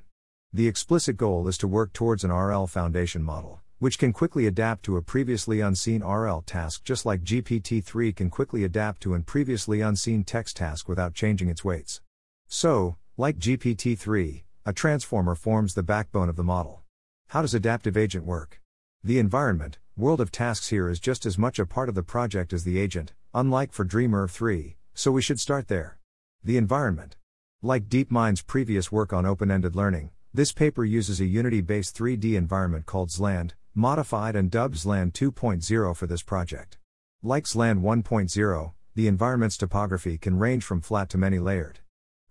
The 0.53 0.69
explicit 0.69 1.17
goal 1.17 1.45
is 1.49 1.57
to 1.57 1.67
work 1.67 1.91
towards 1.91 2.23
an 2.23 2.31
RL 2.31 2.67
foundation 2.67 3.21
model, 3.21 3.59
which 3.79 3.99
can 3.99 4.13
quickly 4.13 4.47
adapt 4.47 4.83
to 4.83 4.95
a 4.95 5.01
previously 5.01 5.59
unseen 5.59 6.01
RL 6.01 6.41
task 6.41 6.85
just 6.85 7.05
like 7.05 7.25
GPT 7.25 7.83
3 7.83 8.13
can 8.13 8.29
quickly 8.29 8.63
adapt 8.63 9.01
to 9.01 9.13
an 9.13 9.23
previously 9.23 9.81
unseen 9.81 10.23
text 10.23 10.55
task 10.55 10.87
without 10.87 11.13
changing 11.13 11.49
its 11.49 11.65
weights. 11.65 11.99
So, 12.47 12.95
like 13.17 13.39
GPT 13.39 13.97
3, 13.97 14.44
a 14.67 14.73
transformer 14.73 15.35
forms 15.35 15.75
the 15.75 15.83
backbone 15.83 16.27
of 16.27 16.35
the 16.35 16.43
model. 16.43 16.81
How 17.27 17.43
does 17.43 17.53
Adaptive 17.53 17.95
Agent 17.95 18.25
work? 18.25 18.61
The 19.03 19.19
environment, 19.19 19.77
world 19.95 20.19
of 20.19 20.31
tasks 20.31 20.69
here 20.69 20.89
is 20.89 20.99
just 20.99 21.23
as 21.27 21.37
much 21.37 21.59
a 21.59 21.67
part 21.67 21.87
of 21.87 21.93
the 21.93 22.01
project 22.01 22.51
as 22.51 22.63
the 22.63 22.79
agent, 22.79 23.13
unlike 23.31 23.71
for 23.71 23.83
Dreamer 23.83 24.27
3, 24.27 24.75
so 24.95 25.11
we 25.11 25.21
should 25.21 25.39
start 25.39 25.67
there. 25.67 25.99
The 26.43 26.57
environment. 26.57 27.15
Like 27.61 27.89
DeepMind's 27.89 28.41
previous 28.41 28.91
work 28.91 29.13
on 29.13 29.23
open 29.23 29.51
ended 29.51 29.75
learning, 29.75 30.09
this 30.33 30.51
paper 30.51 30.83
uses 30.83 31.21
a 31.21 31.25
Unity 31.25 31.61
based 31.61 31.95
3D 31.95 32.33
environment 32.33 32.87
called 32.87 33.09
XLand, 33.09 33.51
modified 33.75 34.35
and 34.35 34.49
dubbed 34.49 34.77
XLand 34.77 35.11
2.0 35.11 35.95
for 35.95 36.07
this 36.07 36.23
project. 36.23 36.79
Like 37.21 37.43
XLand 37.43 37.81
1.0, 37.81 38.73
the 38.95 39.07
environment's 39.07 39.57
topography 39.57 40.17
can 40.17 40.39
range 40.39 40.63
from 40.63 40.81
flat 40.81 41.07
to 41.09 41.19
many 41.19 41.37
layered. 41.37 41.81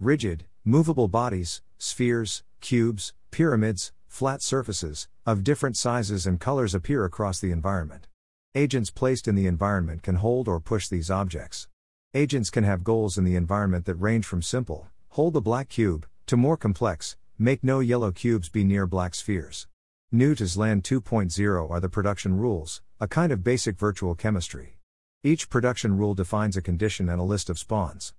Rigid, 0.00 0.46
movable 0.64 1.08
bodies, 1.08 1.62
spheres, 1.78 2.42
cubes, 2.60 3.12
pyramids, 3.30 3.92
flat 4.06 4.42
surfaces, 4.42 5.08
of 5.26 5.44
different 5.44 5.76
sizes 5.76 6.26
and 6.26 6.40
colors 6.40 6.74
appear 6.74 7.04
across 7.04 7.40
the 7.40 7.50
environment. 7.50 8.06
Agents 8.54 8.90
placed 8.90 9.28
in 9.28 9.34
the 9.34 9.46
environment 9.46 10.02
can 10.02 10.16
hold 10.16 10.48
or 10.48 10.60
push 10.60 10.88
these 10.88 11.10
objects. 11.10 11.68
Agents 12.14 12.50
can 12.50 12.64
have 12.64 12.84
goals 12.84 13.18
in 13.18 13.24
the 13.24 13.36
environment 13.36 13.84
that 13.86 13.96
range 13.96 14.24
from 14.24 14.42
simple, 14.42 14.88
hold 15.10 15.34
the 15.34 15.40
black 15.40 15.68
cube, 15.68 16.06
to 16.26 16.36
more 16.36 16.56
complex, 16.56 17.16
Make 17.38 17.64
no 17.64 17.80
yellow 17.80 18.12
cubes 18.12 18.48
be 18.48 18.62
near 18.62 18.86
black 18.86 19.12
spheres. 19.12 19.66
New 20.12 20.36
to 20.36 20.44
XLand 20.44 20.82
2.0 20.82 21.68
are 21.68 21.80
the 21.80 21.88
production 21.88 22.38
rules, 22.38 22.80
a 23.00 23.08
kind 23.08 23.32
of 23.32 23.42
basic 23.42 23.76
virtual 23.76 24.14
chemistry. 24.14 24.78
Each 25.24 25.50
production 25.50 25.96
rule 25.96 26.14
defines 26.14 26.56
a 26.56 26.62
condition 26.62 27.08
and 27.08 27.20
a 27.20 27.24
list 27.24 27.50
of 27.50 27.58
spawns. 27.58 28.14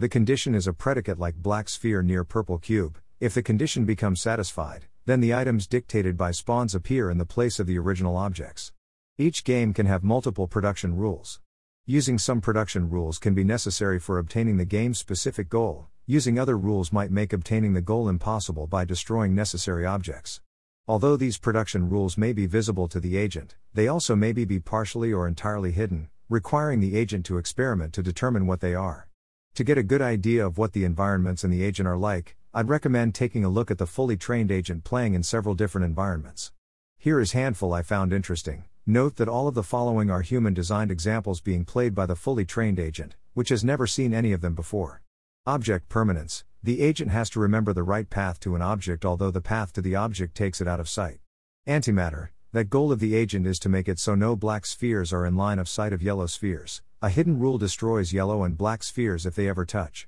The 0.00 0.08
condition 0.08 0.54
is 0.54 0.66
a 0.66 0.72
predicate 0.72 1.18
like 1.18 1.34
black 1.34 1.68
sphere 1.68 2.02
near 2.02 2.24
purple 2.24 2.56
cube. 2.56 2.96
If 3.20 3.34
the 3.34 3.42
condition 3.42 3.84
becomes 3.84 4.22
satisfied, 4.22 4.86
then 5.04 5.20
the 5.20 5.34
items 5.34 5.66
dictated 5.66 6.16
by 6.16 6.30
spawns 6.30 6.74
appear 6.74 7.10
in 7.10 7.18
the 7.18 7.26
place 7.26 7.60
of 7.60 7.66
the 7.66 7.78
original 7.78 8.16
objects. 8.16 8.72
Each 9.18 9.44
game 9.44 9.74
can 9.74 9.84
have 9.84 10.02
multiple 10.02 10.46
production 10.46 10.96
rules. 10.96 11.38
Using 11.84 12.16
some 12.16 12.40
production 12.40 12.88
rules 12.88 13.18
can 13.18 13.34
be 13.34 13.44
necessary 13.44 14.00
for 14.00 14.16
obtaining 14.16 14.56
the 14.56 14.64
game's 14.64 14.98
specific 14.98 15.50
goal, 15.50 15.88
Using 16.06 16.38
other 16.38 16.56
rules 16.56 16.94
might 16.94 17.10
make 17.10 17.34
obtaining 17.34 17.74
the 17.74 17.82
goal 17.82 18.08
impossible 18.08 18.66
by 18.66 18.86
destroying 18.86 19.34
necessary 19.34 19.84
objects. 19.84 20.40
Although 20.88 21.18
these 21.18 21.36
production 21.36 21.90
rules 21.90 22.16
may 22.16 22.32
be 22.32 22.46
visible 22.46 22.88
to 22.88 23.00
the 23.00 23.18
agent, 23.18 23.56
they 23.74 23.86
also 23.86 24.16
may 24.16 24.32
be 24.32 24.60
partially 24.60 25.12
or 25.12 25.28
entirely 25.28 25.72
hidden, 25.72 26.08
requiring 26.30 26.80
the 26.80 26.96
agent 26.96 27.26
to 27.26 27.36
experiment 27.36 27.92
to 27.92 28.02
determine 28.02 28.46
what 28.46 28.60
they 28.60 28.74
are. 28.74 29.09
To 29.54 29.64
get 29.64 29.78
a 29.78 29.82
good 29.82 30.00
idea 30.00 30.46
of 30.46 30.58
what 30.58 30.72
the 30.72 30.84
environments 30.84 31.44
and 31.44 31.52
the 31.52 31.62
agent 31.62 31.86
are 31.86 31.96
like, 31.96 32.36
I'd 32.54 32.68
recommend 32.68 33.14
taking 33.14 33.44
a 33.44 33.48
look 33.48 33.70
at 33.70 33.78
the 33.78 33.86
fully 33.86 34.16
trained 34.16 34.50
agent 34.50 34.84
playing 34.84 35.14
in 35.14 35.22
several 35.22 35.54
different 35.54 35.84
environments. 35.84 36.52
Here 36.98 37.20
is 37.20 37.34
a 37.34 37.38
handful 37.38 37.74
I 37.74 37.82
found 37.82 38.12
interesting. 38.12 38.64
Note 38.86 39.16
that 39.16 39.28
all 39.28 39.48
of 39.48 39.54
the 39.54 39.62
following 39.62 40.10
are 40.10 40.22
human 40.22 40.54
designed 40.54 40.90
examples 40.90 41.40
being 41.40 41.64
played 41.64 41.94
by 41.94 42.06
the 42.06 42.16
fully 42.16 42.44
trained 42.44 42.78
agent, 42.78 43.16
which 43.34 43.50
has 43.50 43.64
never 43.64 43.86
seen 43.86 44.14
any 44.14 44.32
of 44.32 44.40
them 44.40 44.54
before. 44.54 45.02
Object 45.46 45.88
permanence 45.88 46.44
the 46.62 46.82
agent 46.82 47.10
has 47.10 47.30
to 47.30 47.40
remember 47.40 47.72
the 47.72 47.82
right 47.82 48.10
path 48.10 48.38
to 48.40 48.54
an 48.54 48.60
object, 48.60 49.04
although 49.04 49.30
the 49.30 49.40
path 49.40 49.72
to 49.72 49.80
the 49.80 49.96
object 49.96 50.34
takes 50.34 50.60
it 50.60 50.68
out 50.68 50.80
of 50.80 50.88
sight. 50.88 51.20
Antimatter 51.66 52.28
that 52.52 52.68
goal 52.68 52.90
of 52.90 52.98
the 52.98 53.14
agent 53.14 53.46
is 53.46 53.60
to 53.60 53.68
make 53.68 53.88
it 53.88 53.98
so 53.98 54.14
no 54.14 54.34
black 54.34 54.66
spheres 54.66 55.12
are 55.12 55.24
in 55.24 55.36
line 55.36 55.60
of 55.60 55.68
sight 55.68 55.92
of 55.92 56.02
yellow 56.02 56.26
spheres. 56.26 56.82
A 57.02 57.08
hidden 57.08 57.38
rule 57.38 57.56
destroys 57.56 58.12
yellow 58.12 58.44
and 58.44 58.58
black 58.58 58.82
spheres 58.82 59.24
if 59.24 59.34
they 59.34 59.48
ever 59.48 59.64
touch. 59.64 60.06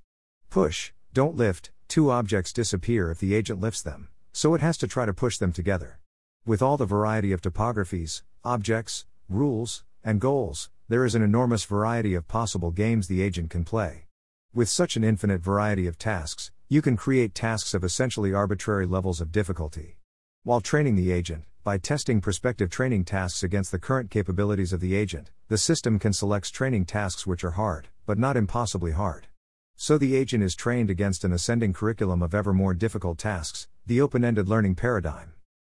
Push, 0.51 0.93
don't 1.15 1.35
lift, 1.35 1.71
two 1.89 2.11
objects 2.11 2.53
disappear 2.53 3.11
if 3.11 3.19
the 3.19 3.35
agent 3.35 3.61
lifts 3.61 3.81
them, 3.81 4.09
so 4.35 4.53
it 4.53 4.61
has 4.61 4.77
to 4.77 4.87
try 4.87 5.07
to 5.07 5.15
push 5.15 5.39
them 5.39 5.53
together. 5.53 6.01
With 6.45 6.61
all 6.61 6.77
the 6.77 6.85
variety 6.85 7.33
of 7.33 7.41
topographies, 7.41 8.23
objects, 8.45 9.07
rules, 9.27 9.85
and 10.05 10.21
goals, 10.21 10.69
there 10.89 11.07
is 11.07 11.15
an 11.15 11.23
enormous 11.23 11.65
variety 11.65 12.13
of 12.13 12.29
possible 12.29 12.71
games 12.71 13.09
the 13.09 13.23
agent 13.23 13.49
can 13.49 13.65
play. 13.65 14.05
With 14.53 14.69
such 14.69 14.95
an 14.95 15.03
infinite 15.03 15.41
variety 15.41 15.87
of 15.87 15.97
tasks, 15.97 16.51
you 16.69 16.83
can 16.83 16.99
create 16.99 17.35
tasks 17.35 17.73
of 17.73 17.85
essentially 17.85 18.35
arbitrary 18.35 18.85
levels 18.85 19.23
of 19.23 19.33
difficulty. 19.33 19.97
While 20.43 20.61
training 20.61 20.97
the 20.97 21.11
agent, 21.11 21.45
by 21.65 21.79
testing 21.79 22.21
prospective 22.21 22.71
training 22.71 23.05
tasks 23.05 23.45
against 23.45 23.71
the 23.71 23.79
current 23.79 24.11
capabilities 24.11 24.73
of 24.73 24.81
the 24.81 24.97
agent, 24.97 25.31
the 25.49 25.57
system 25.57 25.99
can 25.99 26.13
select 26.13 26.53
training 26.53 26.87
tasks 26.87 27.25
which 27.27 27.45
are 27.45 27.53
hard, 27.53 27.89
but 28.05 28.19
not 28.19 28.37
impossibly 28.37 28.91
hard. 28.91 29.29
So 29.77 29.97
the 29.97 30.17
agent 30.17 30.43
is 30.43 30.57
trained 30.57 30.91
against 30.91 31.23
an 31.23 31.33
ascending 31.33 31.73
curriculum 31.73 32.21
of 32.21 32.35
ever 32.35 32.53
more 32.53 32.75
difficult 32.75 33.19
tasks, 33.19 33.69
the 33.87 34.01
open 34.01 34.25
ended 34.25 34.49
learning 34.49 34.75
paradigm. 34.75 35.35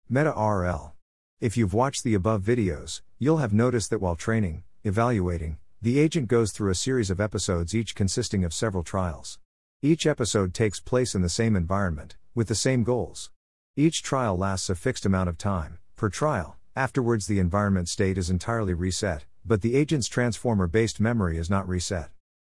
Meta 0.09 0.31
RL. 0.31 0.95
If 1.41 1.57
you've 1.59 1.75
watched 1.75 2.03
the 2.03 2.15
above 2.15 2.43
videos, 2.43 3.03
you'll 3.19 3.39
have 3.39 3.53
noticed 3.53 3.91
that 3.91 4.01
while 4.01 4.17
training, 4.17 4.65
evaluating, 4.85 5.59
the 5.83 5.99
agent 5.99 6.29
goes 6.29 6.51
through 6.53 6.71
a 6.71 6.75
series 6.75 7.11
of 7.11 7.21
episodes, 7.21 7.75
each 7.75 7.95
consisting 7.95 8.43
of 8.43 8.55
several 8.55 8.85
trials. 8.85 9.39
Each 9.83 10.07
episode 10.07 10.55
takes 10.55 10.81
place 10.81 11.15
in 11.15 11.21
the 11.21 11.29
same 11.29 11.55
environment, 11.57 12.17
with 12.35 12.49
the 12.49 12.55
same 12.55 12.85
goals. 12.85 13.31
Each 13.77 14.05
trial 14.05 14.37
lasts 14.39 14.71
a 14.71 14.77
fixed 14.77 15.05
amount 15.05 15.29
of 15.29 15.37
time, 15.37 15.79
per 15.97 16.09
trial, 16.09 16.57
afterwards, 16.77 17.27
the 17.27 17.41
environment 17.41 17.89
state 17.89 18.17
is 18.17 18.31
entirely 18.31 18.73
reset, 18.73 19.25
but 19.45 19.63
the 19.63 19.75
agent's 19.75 20.07
transformer 20.07 20.69
based 20.69 21.01
memory 21.01 21.39
is 21.39 21.51
not 21.51 21.67
reset. 21.67 22.11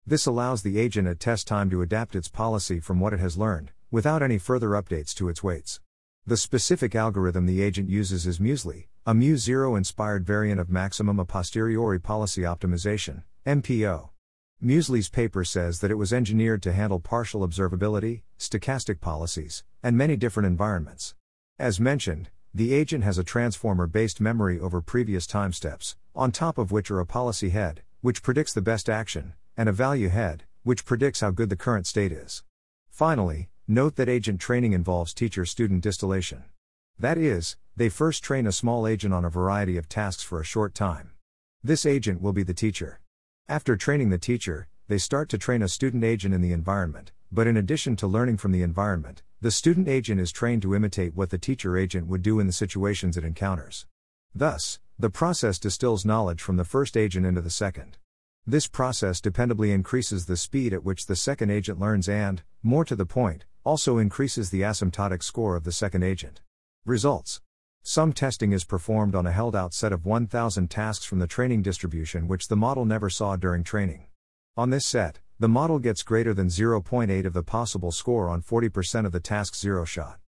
This 0.06 0.26
allows 0.26 0.62
the 0.62 0.78
agent 0.78 1.08
at 1.08 1.18
test 1.18 1.48
time 1.48 1.70
to 1.70 1.82
adapt 1.82 2.14
its 2.14 2.28
policy 2.28 2.78
from 2.78 3.00
what 3.00 3.12
it 3.12 3.18
has 3.18 3.36
learned, 3.36 3.72
without 3.90 4.22
any 4.22 4.38
further 4.38 4.68
updates 4.70 5.12
to 5.14 5.28
its 5.28 5.42
weights. 5.42 5.80
The 6.24 6.36
specific 6.36 6.94
algorithm 6.94 7.46
the 7.46 7.62
agent 7.62 7.90
uses 7.90 8.24
is 8.24 8.38
Muesli, 8.38 8.86
a 9.04 9.12
MuZero 9.12 9.76
inspired 9.76 10.24
variant 10.24 10.60
of 10.60 10.70
maximum 10.70 11.18
a 11.18 11.24
posteriori 11.24 11.98
policy 11.98 12.42
optimization, 12.42 13.24
MPO. 13.44 14.10
Muesli's 14.60 15.08
paper 15.08 15.44
says 15.44 15.78
that 15.78 15.90
it 15.92 15.94
was 15.94 16.12
engineered 16.12 16.60
to 16.64 16.72
handle 16.72 16.98
partial 16.98 17.46
observability, 17.46 18.22
stochastic 18.40 19.00
policies, 19.00 19.62
and 19.84 19.96
many 19.96 20.16
different 20.16 20.48
environments. 20.48 21.14
As 21.60 21.78
mentioned, 21.78 22.30
the 22.52 22.74
agent 22.74 23.04
has 23.04 23.18
a 23.18 23.24
transformer 23.24 23.86
based 23.86 24.20
memory 24.20 24.58
over 24.58 24.80
previous 24.80 25.28
time 25.28 25.52
steps, 25.52 25.94
on 26.12 26.32
top 26.32 26.58
of 26.58 26.72
which 26.72 26.90
are 26.90 26.98
a 26.98 27.06
policy 27.06 27.50
head, 27.50 27.82
which 28.00 28.20
predicts 28.20 28.52
the 28.52 28.60
best 28.60 28.90
action, 28.90 29.34
and 29.56 29.68
a 29.68 29.72
value 29.72 30.08
head, 30.08 30.42
which 30.64 30.84
predicts 30.84 31.20
how 31.20 31.30
good 31.30 31.50
the 31.50 31.56
current 31.56 31.86
state 31.86 32.10
is. 32.10 32.42
Finally, 32.90 33.48
note 33.68 33.94
that 33.94 34.08
agent 34.08 34.40
training 34.40 34.72
involves 34.72 35.14
teacher 35.14 35.44
student 35.44 35.84
distillation. 35.84 36.42
That 36.98 37.16
is, 37.16 37.56
they 37.76 37.88
first 37.88 38.24
train 38.24 38.44
a 38.44 38.50
small 38.50 38.88
agent 38.88 39.14
on 39.14 39.24
a 39.24 39.30
variety 39.30 39.76
of 39.76 39.88
tasks 39.88 40.24
for 40.24 40.40
a 40.40 40.44
short 40.44 40.74
time. 40.74 41.12
This 41.62 41.86
agent 41.86 42.20
will 42.20 42.32
be 42.32 42.42
the 42.42 42.54
teacher. 42.54 42.98
After 43.50 43.78
training 43.78 44.10
the 44.10 44.18
teacher, 44.18 44.68
they 44.88 44.98
start 44.98 45.30
to 45.30 45.38
train 45.38 45.62
a 45.62 45.68
student 45.68 46.04
agent 46.04 46.34
in 46.34 46.42
the 46.42 46.52
environment, 46.52 47.12
but 47.32 47.46
in 47.46 47.56
addition 47.56 47.96
to 47.96 48.06
learning 48.06 48.36
from 48.36 48.52
the 48.52 48.60
environment, 48.60 49.22
the 49.40 49.50
student 49.50 49.88
agent 49.88 50.20
is 50.20 50.30
trained 50.30 50.60
to 50.62 50.74
imitate 50.74 51.14
what 51.14 51.30
the 51.30 51.38
teacher 51.38 51.74
agent 51.74 52.08
would 52.08 52.20
do 52.20 52.40
in 52.40 52.46
the 52.46 52.52
situations 52.52 53.16
it 53.16 53.24
encounters. 53.24 53.86
Thus, 54.34 54.80
the 54.98 55.08
process 55.08 55.58
distills 55.58 56.04
knowledge 56.04 56.42
from 56.42 56.58
the 56.58 56.64
first 56.64 56.94
agent 56.94 57.24
into 57.24 57.40
the 57.40 57.48
second. 57.48 57.96
This 58.46 58.68
process 58.68 59.18
dependably 59.18 59.72
increases 59.72 60.26
the 60.26 60.36
speed 60.36 60.74
at 60.74 60.84
which 60.84 61.06
the 61.06 61.16
second 61.16 61.48
agent 61.48 61.80
learns 61.80 62.06
and, 62.06 62.42
more 62.62 62.84
to 62.84 62.96
the 62.96 63.06
point, 63.06 63.46
also 63.64 63.96
increases 63.96 64.50
the 64.50 64.60
asymptotic 64.60 65.22
score 65.22 65.56
of 65.56 65.64
the 65.64 65.72
second 65.72 66.02
agent. 66.02 66.42
Results 66.84 67.40
Some 67.90 68.12
testing 68.12 68.52
is 68.52 68.64
performed 68.64 69.14
on 69.14 69.26
a 69.26 69.32
held 69.32 69.56
out 69.56 69.72
set 69.72 69.94
of 69.94 70.04
1000 70.04 70.68
tasks 70.68 71.06
from 71.06 71.20
the 71.20 71.26
training 71.26 71.62
distribution 71.62 72.28
which 72.28 72.48
the 72.48 72.54
model 72.54 72.84
never 72.84 73.08
saw 73.08 73.34
during 73.34 73.64
training. 73.64 74.08
On 74.58 74.68
this 74.68 74.84
set, 74.84 75.20
the 75.38 75.48
model 75.48 75.78
gets 75.78 76.02
greater 76.02 76.34
than 76.34 76.48
0.8 76.48 77.24
of 77.24 77.32
the 77.32 77.42
possible 77.42 77.90
score 77.90 78.28
on 78.28 78.42
40% 78.42 79.06
of 79.06 79.12
the 79.12 79.20
task's 79.20 79.58
zero 79.58 79.86
shot. 79.86 80.18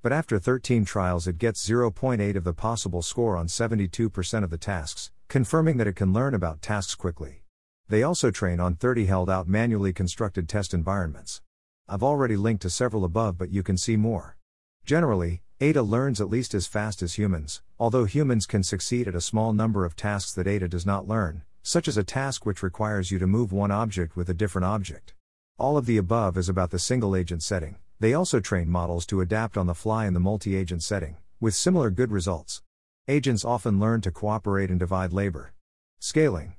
But 0.00 0.12
after 0.12 0.38
13 0.38 0.84
trials, 0.84 1.26
it 1.26 1.38
gets 1.38 1.68
0.8 1.68 2.36
of 2.36 2.44
the 2.44 2.52
possible 2.52 3.02
score 3.02 3.36
on 3.36 3.48
72% 3.48 4.44
of 4.44 4.50
the 4.50 4.56
tasks, 4.56 5.10
confirming 5.26 5.76
that 5.78 5.88
it 5.88 5.96
can 5.96 6.12
learn 6.12 6.34
about 6.34 6.62
tasks 6.62 6.94
quickly. 6.94 7.42
They 7.88 8.04
also 8.04 8.30
train 8.30 8.60
on 8.60 8.76
30 8.76 9.06
held 9.06 9.28
out 9.28 9.48
manually 9.48 9.92
constructed 9.92 10.48
test 10.48 10.72
environments. 10.72 11.42
I've 11.88 12.04
already 12.04 12.36
linked 12.36 12.62
to 12.62 12.70
several 12.70 13.04
above, 13.04 13.36
but 13.36 13.50
you 13.50 13.64
can 13.64 13.76
see 13.76 13.96
more. 13.96 14.36
Generally, 14.84 15.42
Ada 15.60 15.82
learns 15.82 16.20
at 16.20 16.30
least 16.30 16.54
as 16.54 16.68
fast 16.68 17.02
as 17.02 17.14
humans, 17.14 17.62
although 17.80 18.04
humans 18.04 18.46
can 18.46 18.62
succeed 18.62 19.08
at 19.08 19.16
a 19.16 19.20
small 19.20 19.52
number 19.52 19.84
of 19.84 19.96
tasks 19.96 20.32
that 20.34 20.46
Ada 20.46 20.68
does 20.68 20.86
not 20.86 21.08
learn, 21.08 21.42
such 21.64 21.88
as 21.88 21.96
a 21.96 22.04
task 22.04 22.46
which 22.46 22.62
requires 22.62 23.10
you 23.10 23.18
to 23.18 23.26
move 23.26 23.50
one 23.50 23.72
object 23.72 24.16
with 24.16 24.28
a 24.28 24.34
different 24.34 24.66
object. 24.66 25.14
All 25.58 25.76
of 25.76 25.86
the 25.86 25.96
above 25.96 26.38
is 26.38 26.48
about 26.48 26.70
the 26.70 26.78
single 26.78 27.16
agent 27.16 27.42
setting. 27.42 27.74
They 27.98 28.14
also 28.14 28.38
train 28.38 28.70
models 28.70 29.04
to 29.06 29.20
adapt 29.20 29.56
on 29.58 29.66
the 29.66 29.74
fly 29.74 30.06
in 30.06 30.14
the 30.14 30.20
multi 30.20 30.54
agent 30.54 30.84
setting, 30.84 31.16
with 31.40 31.56
similar 31.56 31.90
good 31.90 32.12
results. 32.12 32.62
Agents 33.08 33.44
often 33.44 33.80
learn 33.80 34.00
to 34.02 34.12
cooperate 34.12 34.70
and 34.70 34.78
divide 34.78 35.12
labor. 35.12 35.54
Scaling. 35.98 36.54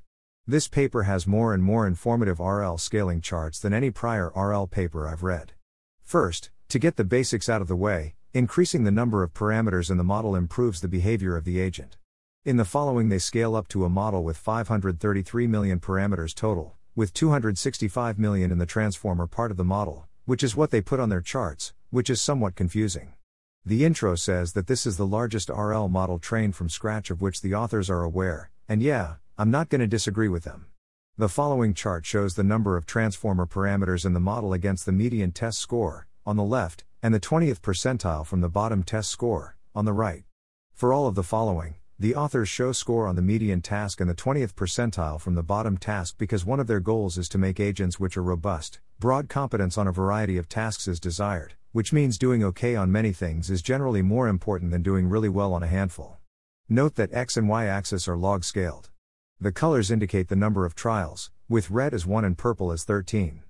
This 0.46 0.68
paper 0.68 1.04
has 1.04 1.26
more 1.26 1.54
and 1.54 1.64
more 1.64 1.88
informative 1.88 2.42
RL 2.42 2.78
scaling 2.78 3.22
charts 3.22 3.60
than 3.60 3.74
any 3.74 3.92
prior 3.92 4.30
RL 4.36 4.68
paper 4.68 5.08
I've 5.08 5.24
read. 5.24 5.54
First, 6.04 6.50
to 6.68 6.80
get 6.80 6.98
the 6.98 7.06
basics 7.06 7.48
out 7.48 7.62
of 7.62 7.70
the 7.70 7.78
way, 7.78 8.16
Increasing 8.32 8.84
the 8.84 8.92
number 8.92 9.24
of 9.24 9.34
parameters 9.34 9.90
in 9.90 9.98
the 9.98 10.04
model 10.04 10.36
improves 10.36 10.82
the 10.82 10.88
behavior 10.88 11.36
of 11.36 11.46
the 11.46 11.60
agent. 11.60 11.98
In 12.46 12.58
the 12.58 12.66
following, 12.66 13.10
they 13.10 13.18
scale 13.18 13.56
up 13.56 13.68
to 13.70 13.86
a 13.86 13.90
model 13.90 14.24
with 14.24 14.38
533 14.38 15.48
million 15.48 15.80
parameters 15.80 16.36
total, 16.36 16.76
with 16.96 17.12
265 17.16 18.20
million 18.20 18.52
in 18.52 18.60
the 18.60 18.68
transformer 18.68 19.26
part 19.26 19.50
of 19.50 19.58
the 19.58 19.64
model, 19.64 20.08
which 20.26 20.44
is 20.44 20.56
what 20.56 20.70
they 20.70 20.80
put 20.80 21.00
on 21.00 21.10
their 21.10 21.22
charts, 21.22 21.74
which 21.90 22.08
is 22.08 22.22
somewhat 22.22 22.54
confusing. 22.54 23.14
The 23.66 23.84
intro 23.84 24.14
says 24.14 24.54
that 24.54 24.68
this 24.68 24.86
is 24.86 24.98
the 24.98 25.08
largest 25.08 25.50
RL 25.50 25.88
model 25.88 26.20
trained 26.20 26.56
from 26.56 26.70
scratch 26.70 27.10
of 27.10 27.24
which 27.24 27.42
the 27.42 27.56
authors 27.56 27.90
are 27.90 28.04
aware, 28.04 28.52
and 28.68 28.84
yeah, 28.84 29.16
I'm 29.40 29.50
not 29.50 29.70
going 29.70 29.82
to 29.82 29.88
disagree 29.88 30.30
with 30.30 30.44
them. 30.44 30.68
The 31.18 31.30
following 31.30 31.74
chart 31.74 32.06
shows 32.06 32.36
the 32.36 32.44
number 32.44 32.78
of 32.78 32.86
transformer 32.86 33.48
parameters 33.48 34.06
in 34.06 34.14
the 34.14 34.20
model 34.20 34.54
against 34.54 34.86
the 34.86 34.92
median 34.92 35.32
test 35.32 35.58
score, 35.58 36.06
on 36.28 36.36
the 36.36 36.44
left, 36.44 36.84
and 37.02 37.14
the 37.14 37.20
20th 37.20 37.62
percentile 37.62 38.26
from 38.26 38.42
the 38.42 38.50
bottom 38.50 38.84
test 38.84 39.10
score, 39.10 39.56
on 39.74 39.86
the 39.86 39.94
right. 39.94 40.24
For 40.74 40.92
all 40.92 41.08
of 41.08 41.16
the 41.16 41.24
following, 41.24 41.76
the 41.98 42.16
authors 42.16 42.48
show 42.48 42.72
score 42.72 43.08
on 43.08 43.16
the 43.16 43.22
median 43.22 43.62
task 43.62 44.00
and 44.00 44.10
the 44.10 44.16
20th 44.16 44.54
percentile 44.54 45.20
from 45.20 45.36
the 45.36 45.44
bottom 45.44 45.78
task 45.78 46.16
because 46.18 46.46
one 46.46 46.60
of 46.60 46.68
their 46.68 46.80
goals 46.80 47.18
is 47.18 47.28
to 47.30 47.38
make 47.38 47.60
agents 47.60 48.00
which 48.00 48.18
are 48.18 48.24
robust, 48.24 48.80
broad 49.00 49.30
competence 49.30 49.78
on 49.78 49.88
a 49.88 49.92
variety 49.92 50.38
of 50.38 50.48
tasks 50.48 50.88
is 50.88 51.00
desired, 51.00 51.56
which 51.72 51.94
means 51.94 52.18
doing 52.18 52.44
okay 52.44 52.76
on 52.76 52.92
many 52.92 53.12
things 53.12 53.50
is 53.50 53.62
generally 53.62 54.02
more 54.02 54.28
important 54.28 54.72
than 54.72 54.82
doing 54.82 55.10
really 55.10 55.30
well 55.30 55.54
on 55.54 55.64
a 55.64 55.68
handful. 55.68 56.18
Note 56.68 56.96
that 56.96 57.14
x 57.14 57.36
and 57.36 57.50
y 57.50 57.66
axis 57.66 58.08
are 58.08 58.18
log 58.18 58.44
scaled. 58.44 58.90
The 59.40 59.52
colors 59.52 59.90
indicate 59.90 60.28
the 60.28 60.36
number 60.36 60.66
of 60.66 60.76
trials, 60.76 61.32
with 61.48 61.72
red 61.72 61.94
as 61.94 62.06
1 62.06 62.26
and 62.26 62.38
purple 62.38 62.72
as 62.72 62.84
13. 62.84 63.44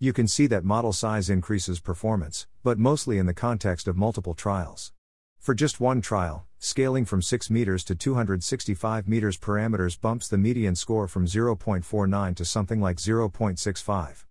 You 0.00 0.12
can 0.12 0.26
see 0.26 0.46
that 0.48 0.64
model 0.64 0.92
size 0.92 1.30
increases 1.30 1.78
performance, 1.78 2.46
but 2.64 2.78
mostly 2.78 3.16
in 3.18 3.26
the 3.26 3.32
context 3.32 3.86
of 3.86 3.96
multiple 3.96 4.34
trials. 4.34 4.92
For 5.38 5.54
just 5.54 5.78
one 5.78 6.00
trial, 6.00 6.46
scaling 6.58 7.04
from 7.04 7.22
6 7.22 7.48
meters 7.48 7.84
to 7.84 7.94
265 7.94 9.06
meters 9.06 9.38
parameters 9.38 10.00
bumps 10.00 10.26
the 10.26 10.38
median 10.38 10.74
score 10.74 11.06
from 11.06 11.26
0.49 11.26 12.34
to 12.34 12.44
something 12.44 12.80
like 12.80 12.96
0.65. 12.96 14.24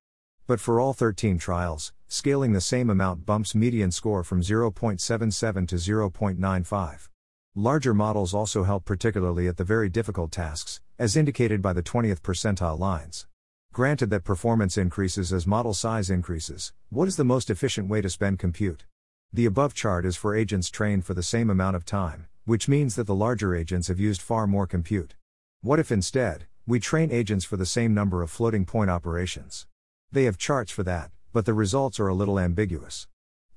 But 0.47 0.59
for 0.59 0.79
all 0.79 0.93
13 0.93 1.37
trials, 1.37 1.93
scaling 2.07 2.51
the 2.51 2.61
same 2.61 2.89
amount 2.89 3.25
bumps 3.25 3.55
median 3.55 3.91
score 3.91 4.23
from 4.23 4.41
0.77 4.41 5.67
to 5.69 5.75
0.95. 5.75 7.09
Larger 7.55 7.93
models 7.93 8.33
also 8.33 8.63
help 8.63 8.83
particularly 8.83 9.47
at 9.47 9.57
the 9.57 9.63
very 9.63 9.87
difficult 9.87 10.31
tasks, 10.31 10.81
as 10.99 11.15
indicated 11.15 11.61
by 11.61 11.71
the 11.71 11.83
20th 11.83 12.21
percentile 12.21 12.77
lines. 12.77 13.27
Granted 13.73 14.11
that 14.11 14.23
performance 14.23 14.77
increases 14.77 15.33
as 15.33 15.47
model 15.47 15.73
size 15.73 16.11
increases, 16.11 16.73
what 16.91 17.07
is 17.07 17.15
the 17.15 17.23
most 17.23 17.49
efficient 17.49 17.89
way 17.89 18.01
to 18.01 18.09
spend 18.09 18.37
compute? 18.37 18.85
The 19.33 19.47
above 19.47 19.73
chart 19.73 20.05
is 20.05 20.15
for 20.15 20.35
agents 20.35 20.69
trained 20.69 21.05
for 21.05 21.15
the 21.15 21.23
same 21.23 21.49
amount 21.49 21.75
of 21.75 21.83
time, 21.83 22.27
which 22.45 22.67
means 22.67 22.93
that 22.95 23.07
the 23.07 23.15
larger 23.15 23.55
agents 23.55 23.87
have 23.87 23.99
used 23.99 24.21
far 24.21 24.45
more 24.45 24.67
compute. 24.67 25.15
What 25.61 25.79
if 25.79 25.91
instead, 25.91 26.45
we 26.67 26.79
train 26.79 27.11
agents 27.11 27.45
for 27.45 27.57
the 27.57 27.65
same 27.65 27.95
number 27.95 28.21
of 28.21 28.29
floating 28.29 28.63
point 28.63 28.91
operations? 28.91 29.65
They 30.11 30.25
have 30.25 30.37
charts 30.37 30.71
for 30.71 30.83
that, 30.83 31.09
but 31.31 31.47
the 31.47 31.55
results 31.55 31.99
are 31.99 32.07
a 32.07 32.13
little 32.13 32.39
ambiguous. 32.39 33.07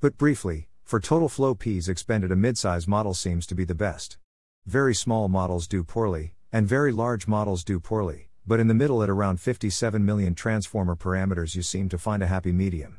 But 0.01 0.17
briefly, 0.17 0.71
for 0.83 0.99
total 0.99 1.29
FLOPs 1.29 1.91
expended 1.91 2.33
a 2.33 2.37
midsize 2.37 2.89
model 2.89 3.13
seems 3.13 3.47
to 3.49 3.55
be 3.55 3.65
the 3.65 3.75
best. 3.75 4.17
Very 4.65 4.95
small 4.95 5.29
models 5.29 5.69
do 5.69 5.85
poorly, 5.85 6.33
and 6.51 6.67
very 6.67 6.91
large 6.91 7.29
models 7.29 7.63
do 7.63 7.79
poorly, 7.79 8.31
but 8.47 8.61
in 8.61 8.69
the 8.69 8.75
middle 8.75 9.03
at 9.03 9.11
around 9.11 9.41
57 9.41 10.05
million 10.05 10.35
transformer 10.35 10.95
parameters 10.95 11.55
you 11.55 11.63
seem 11.63 11.89
to 11.89 11.99
find 11.99 12.23
a 12.23 12.27
happy 12.27 12.53
medium. 12.53 12.99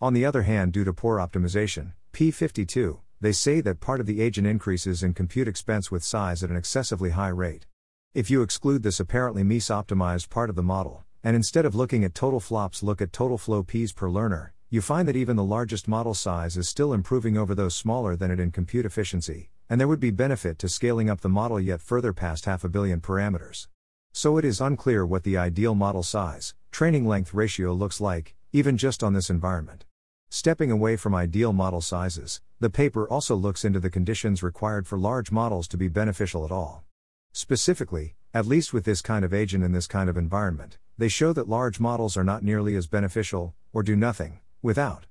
On 0.00 0.12
the 0.12 0.24
other 0.24 0.42
hand, 0.42 0.72
due 0.72 0.84
to 0.84 0.92
poor 0.92 1.18
optimization, 1.18 1.92
P52, 2.12 3.00
they 3.20 3.32
say 3.32 3.60
that 3.60 3.80
part 3.80 4.00
of 4.00 4.06
the 4.06 4.20
agent 4.20 4.46
increases 4.46 5.02
in 5.02 5.14
compute 5.14 5.48
expense 5.48 5.90
with 5.90 6.04
size 6.04 6.42
at 6.42 6.50
an 6.50 6.56
excessively 6.56 7.10
high 7.10 7.28
rate. 7.28 7.66
If 8.14 8.30
you 8.30 8.42
exclude 8.42 8.82
this 8.82 9.00
apparently 9.00 9.42
mis-optimized 9.42 10.30
part 10.30 10.50
of 10.50 10.56
the 10.56 10.62
model, 10.62 11.04
and 11.22 11.34
instead 11.34 11.64
of 11.64 11.74
looking 11.74 12.04
at 12.04 12.14
total 12.14 12.40
flops 12.40 12.82
look 12.82 13.02
at 13.02 13.12
total 13.12 13.38
FLOPs 13.38 13.94
per 13.94 14.08
learner, 14.08 14.54
you 14.68 14.80
find 14.80 15.06
that 15.08 15.16
even 15.16 15.36
the 15.36 15.44
largest 15.44 15.88
model 15.88 16.14
size 16.14 16.56
is 16.56 16.68
still 16.68 16.92
improving 16.92 17.36
over 17.36 17.54
those 17.54 17.74
smaller 17.74 18.16
than 18.16 18.30
it 18.30 18.40
in 18.40 18.50
compute 18.50 18.86
efficiency, 18.86 19.50
and 19.68 19.80
there 19.80 19.88
would 19.88 20.00
be 20.00 20.10
benefit 20.10 20.58
to 20.58 20.68
scaling 20.68 21.10
up 21.10 21.20
the 21.20 21.28
model 21.28 21.60
yet 21.60 21.80
further 21.80 22.12
past 22.12 22.44
half 22.44 22.64
a 22.64 22.68
billion 22.68 23.00
parameters. 23.00 23.68
So 24.16 24.38
it 24.38 24.46
is 24.46 24.62
unclear 24.62 25.04
what 25.04 25.24
the 25.24 25.36
ideal 25.36 25.74
model 25.74 26.02
size, 26.02 26.54
training 26.70 27.06
length 27.06 27.34
ratio 27.34 27.74
looks 27.74 28.00
like, 28.00 28.34
even 28.50 28.78
just 28.78 29.04
on 29.04 29.12
this 29.12 29.28
environment. 29.28 29.84
Stepping 30.30 30.70
away 30.70 30.96
from 30.96 31.14
ideal 31.14 31.52
model 31.52 31.82
sizes, 31.82 32.40
the 32.58 32.70
paper 32.70 33.06
also 33.06 33.34
looks 33.34 33.62
into 33.62 33.78
the 33.78 33.90
conditions 33.90 34.42
required 34.42 34.86
for 34.86 34.96
large 34.96 35.30
models 35.30 35.68
to 35.68 35.76
be 35.76 35.88
beneficial 35.88 36.46
at 36.46 36.50
all. 36.50 36.82
Specifically, 37.32 38.14
at 38.32 38.46
least 38.46 38.72
with 38.72 38.86
this 38.86 39.02
kind 39.02 39.22
of 39.22 39.34
agent 39.34 39.62
in 39.62 39.72
this 39.72 39.86
kind 39.86 40.08
of 40.08 40.16
environment, 40.16 40.78
they 40.96 41.08
show 41.08 41.34
that 41.34 41.46
large 41.46 41.78
models 41.78 42.16
are 42.16 42.24
not 42.24 42.42
nearly 42.42 42.74
as 42.74 42.86
beneficial, 42.86 43.54
or 43.74 43.82
do 43.82 43.94
nothing, 43.94 44.40
without 44.62 45.04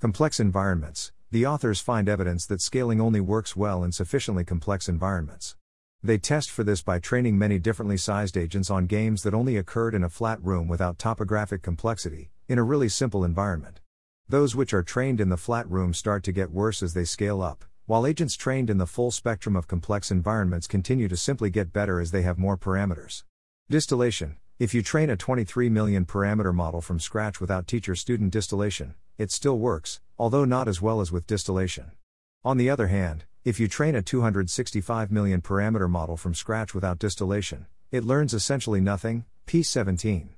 complex 0.00 0.38
environments. 0.38 1.12
The 1.30 1.46
authors 1.46 1.80
find 1.80 2.10
evidence 2.10 2.44
that 2.44 2.60
scaling 2.60 3.00
only 3.00 3.22
works 3.22 3.56
well 3.56 3.82
in 3.82 3.92
sufficiently 3.92 4.44
complex 4.44 4.86
environments. 4.86 5.56
They 6.02 6.16
test 6.16 6.50
for 6.50 6.64
this 6.64 6.82
by 6.82 6.98
training 6.98 7.36
many 7.36 7.58
differently 7.58 7.98
sized 7.98 8.34
agents 8.34 8.70
on 8.70 8.86
games 8.86 9.22
that 9.22 9.34
only 9.34 9.58
occurred 9.58 9.94
in 9.94 10.02
a 10.02 10.08
flat 10.08 10.42
room 10.42 10.66
without 10.66 10.98
topographic 10.98 11.60
complexity, 11.60 12.30
in 12.48 12.58
a 12.58 12.62
really 12.62 12.88
simple 12.88 13.22
environment. 13.22 13.80
Those 14.26 14.56
which 14.56 14.72
are 14.72 14.82
trained 14.82 15.20
in 15.20 15.28
the 15.28 15.36
flat 15.36 15.70
room 15.70 15.92
start 15.92 16.22
to 16.24 16.32
get 16.32 16.52
worse 16.52 16.82
as 16.82 16.94
they 16.94 17.04
scale 17.04 17.42
up, 17.42 17.66
while 17.84 18.06
agents 18.06 18.34
trained 18.34 18.70
in 18.70 18.78
the 18.78 18.86
full 18.86 19.10
spectrum 19.10 19.54
of 19.54 19.68
complex 19.68 20.10
environments 20.10 20.66
continue 20.66 21.06
to 21.06 21.18
simply 21.18 21.50
get 21.50 21.70
better 21.70 22.00
as 22.00 22.12
they 22.12 22.22
have 22.22 22.38
more 22.38 22.56
parameters. 22.56 23.24
Distillation 23.68 24.38
If 24.58 24.72
you 24.72 24.82
train 24.82 25.10
a 25.10 25.18
23 25.18 25.68
million 25.68 26.06
parameter 26.06 26.54
model 26.54 26.80
from 26.80 26.98
scratch 26.98 27.42
without 27.42 27.66
teacher 27.66 27.94
student 27.94 28.32
distillation, 28.32 28.94
it 29.18 29.30
still 29.30 29.58
works, 29.58 30.00
although 30.18 30.46
not 30.46 30.66
as 30.66 30.80
well 30.80 31.02
as 31.02 31.12
with 31.12 31.26
distillation. 31.26 31.92
On 32.42 32.56
the 32.56 32.70
other 32.70 32.86
hand, 32.86 33.26
if 33.50 33.58
you 33.58 33.66
train 33.66 33.96
a 33.96 34.00
265 34.00 35.10
million 35.10 35.42
parameter 35.42 35.90
model 35.90 36.16
from 36.16 36.34
scratch 36.36 36.72
without 36.72 37.00
distillation, 37.00 37.66
it 37.90 38.04
learns 38.04 38.32
essentially 38.32 38.80
nothing, 38.80 39.24
P17. 39.48 40.28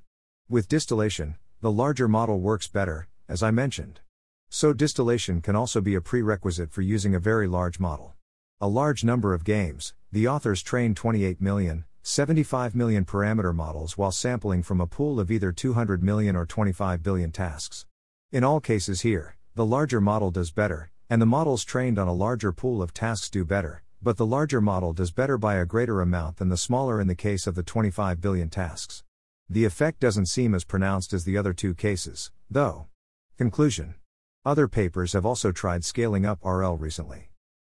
With 0.49 0.67
distillation, 0.67 1.37
the 1.61 1.71
larger 1.71 2.09
model 2.09 2.41
works 2.41 2.69
better, 2.69 3.09
as 3.29 3.43
I 3.43 3.51
mentioned. 3.51 4.01
So, 4.49 4.73
distillation 4.73 5.43
can 5.43 5.55
also 5.55 5.83
be 5.83 5.95
a 5.95 6.01
prerequisite 6.01 6.73
for 6.73 6.81
using 6.81 7.15
a 7.15 7.19
very 7.19 7.47
large 7.47 7.79
model. 7.79 8.15
A 8.63 8.67
large 8.67 9.05
number 9.05 9.35
of 9.35 9.45
games, 9.45 9.93
the 10.11 10.27
authors 10.27 10.63
trained 10.63 10.97
28 10.97 11.39
million, 11.39 11.85
75 12.03 12.75
million 12.75 13.05
parameter 13.05 13.55
models 13.55 13.99
while 13.99 14.11
sampling 14.11 14.63
from 14.63 14.81
a 14.81 14.87
pool 14.87 15.21
of 15.21 15.31
either 15.31 15.53
200 15.53 16.03
million 16.03 16.35
or 16.35 16.47
25 16.47 17.03
billion 17.03 17.31
tasks. 17.31 17.85
In 18.31 18.43
all 18.43 18.59
cases 18.59 19.03
here, 19.03 19.37
the 19.55 19.67
larger 19.67 20.01
model 20.01 20.31
does 20.31 20.51
better, 20.51 20.92
and 21.13 21.21
the 21.21 21.27
models 21.27 21.63
trained 21.63 21.99
on 21.99 22.09
a 22.09 22.13
larger 22.15 22.53
pool 22.53 22.81
of 22.81 22.95
tasks 22.95 23.29
do 23.29 23.45
better, 23.45 23.83
but 24.01 24.17
the 24.17 24.25
larger 24.25 24.63
model 24.63 24.95
does 24.95 25.11
better 25.11 25.37
by 25.37 25.57
a 25.57 25.67
greater 25.67 26.01
amount 26.01 26.39
than 26.39 26.49
the 26.49 26.57
smaller 26.57 27.03
in 27.03 27.07
the 27.07 27.15
case 27.15 27.47
of 27.47 27.55
the 27.55 27.63
25 27.63 28.19
billion 28.19 28.49
tasks. 28.49 29.05
The 29.47 29.67
effect 29.67 30.01
doesn't 30.01 30.25
seem 30.25 30.55
as 30.55 30.65
pronounced 30.65 31.13
as 31.13 31.25
the 31.25 31.37
other 31.37 31.53
two 31.53 31.75
cases, 31.75 32.31
though. 32.51 32.87
Conclusion 33.37 33.97
Other 34.47 34.69
papers 34.69 35.13
have 35.13 35.27
also 35.27 35.53
tried 35.53 35.85
scaling 35.85 36.25
up 36.25 36.39
RL 36.43 36.79
recently. 36.79 37.29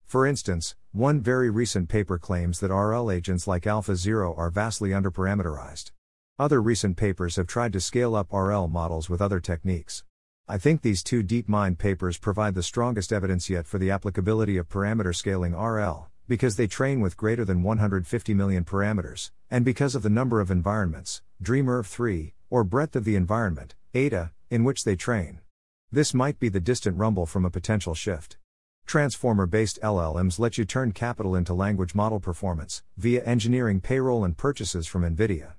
For 0.06 0.28
instance, 0.28 0.76
one 0.92 1.22
very 1.22 1.50
recent 1.50 1.88
paper 1.88 2.18
claims 2.18 2.60
that 2.60 2.76
RL 2.76 3.10
agents 3.10 3.48
like 3.48 3.64
AlphaZero 3.64 4.38
are 4.38 4.50
vastly 4.50 4.90
underparameterized. 4.90 5.92
Other 6.38 6.62
recent 6.62 6.98
papers 6.98 7.38
have 7.38 7.48
tried 7.48 7.72
to 7.72 7.80
scale 7.80 8.18
up 8.18 8.34
RL 8.34 8.68
models 8.68 9.10
with 9.10 9.22
other 9.22 9.40
techniques. 9.40 10.04
I 10.52 10.58
think 10.58 10.82
these 10.82 11.04
two 11.04 11.22
DeepMind 11.22 11.78
papers 11.78 12.18
provide 12.18 12.56
the 12.56 12.64
strongest 12.64 13.14
evidence 13.14 13.52
yet 13.52 13.68
for 13.68 13.78
the 13.78 13.92
applicability 13.92 14.58
of 14.58 14.68
parameter 14.68 15.16
scaling 15.16 15.54
RL, 15.54 16.10
because 16.28 16.56
they 16.56 16.66
train 16.66 17.02
with 17.02 17.16
greater 17.16 17.46
than 17.46 17.62
150 17.62 18.34
million 18.34 18.66
parameters, 18.66 19.30
and 19.52 19.64
because 19.64 19.94
of 19.94 20.02
the 20.02 20.10
number 20.10 20.42
of 20.42 20.50
environments, 20.50 21.22
DreamerV 21.44 21.86
3, 21.86 22.34
or 22.50 22.64
breadth 22.64 22.96
of 22.96 23.04
the 23.04 23.16
environment, 23.16 23.76
ADA, 23.94 24.32
in 24.50 24.64
which 24.64 24.86
they 24.86 24.96
train. 24.96 25.40
This 25.92 26.16
might 26.16 26.40
be 26.40 26.50
the 26.50 26.60
distant 26.60 26.98
rumble 26.98 27.28
from 27.28 27.46
a 27.46 27.52
potential 27.52 27.94
shift. 27.94 28.40
Transformer 28.88 29.46
based 29.46 29.80
LLMs 29.84 30.40
let 30.40 30.58
you 30.58 30.66
turn 30.66 30.94
capital 30.94 31.36
into 31.36 31.54
language 31.54 31.94
model 31.94 32.20
performance, 32.20 32.82
via 32.98 33.24
engineering 33.24 33.82
payroll 33.82 34.26
and 34.26 34.36
purchases 34.36 34.88
from 34.88 35.04
NVIDIA. 35.04 35.54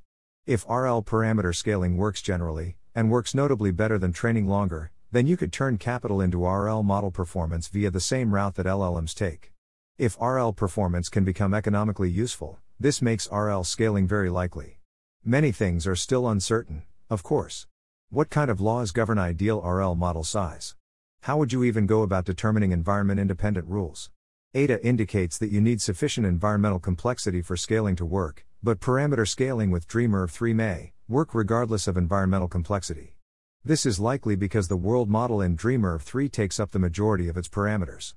If 0.46 0.64
RL 0.68 1.04
parameter 1.04 1.54
scaling 1.54 1.96
works 1.96 2.20
generally, 2.22 2.76
and 2.94 3.10
works 3.10 3.34
notably 3.34 3.70
better 3.70 3.98
than 3.98 4.12
training 4.12 4.46
longer, 4.46 4.90
then 5.12 5.26
you 5.26 5.36
could 5.36 5.52
turn 5.52 5.78
capital 5.78 6.20
into 6.20 6.46
RL 6.46 6.82
model 6.82 7.10
performance 7.10 7.68
via 7.68 7.90
the 7.90 8.00
same 8.00 8.32
route 8.34 8.54
that 8.54 8.66
LLMs 8.66 9.14
take. 9.14 9.52
If 9.98 10.16
RL 10.20 10.52
performance 10.52 11.08
can 11.08 11.24
become 11.24 11.52
economically 11.52 12.10
useful, 12.10 12.58
this 12.78 13.02
makes 13.02 13.28
RL 13.30 13.64
scaling 13.64 14.06
very 14.06 14.30
likely. 14.30 14.78
Many 15.24 15.52
things 15.52 15.86
are 15.86 15.96
still 15.96 16.28
uncertain, 16.28 16.84
of 17.10 17.22
course. 17.22 17.66
What 18.08 18.30
kind 18.30 18.50
of 18.50 18.60
laws 18.60 18.90
govern 18.90 19.18
ideal 19.18 19.60
RL 19.60 19.94
model 19.94 20.24
size? 20.24 20.74
How 21.24 21.36
would 21.36 21.52
you 21.52 21.62
even 21.64 21.86
go 21.86 22.02
about 22.02 22.24
determining 22.24 22.72
environment 22.72 23.20
independent 23.20 23.68
rules? 23.68 24.10
ADA 24.54 24.84
indicates 24.84 25.38
that 25.38 25.50
you 25.50 25.60
need 25.60 25.82
sufficient 25.82 26.26
environmental 26.26 26.78
complexity 26.78 27.42
for 27.42 27.56
scaling 27.56 27.94
to 27.96 28.04
work, 28.04 28.46
but 28.62 28.80
parameter 28.80 29.28
scaling 29.28 29.70
with 29.70 29.86
DreamerV 29.86 30.30
3 30.30 30.54
may, 30.54 30.92
work 31.10 31.34
regardless 31.34 31.88
of 31.88 31.96
environmental 31.96 32.46
complexity. 32.46 33.16
This 33.64 33.84
is 33.84 33.98
likely 33.98 34.36
because 34.36 34.68
the 34.68 34.76
world 34.76 35.10
model 35.10 35.40
in 35.40 35.56
Dreamer 35.56 35.98
DreamerV 35.98 36.02
3 36.02 36.28
takes 36.28 36.60
up 36.60 36.70
the 36.70 36.78
majority 36.78 37.28
of 37.28 37.36
its 37.36 37.48
parameters. 37.48 38.14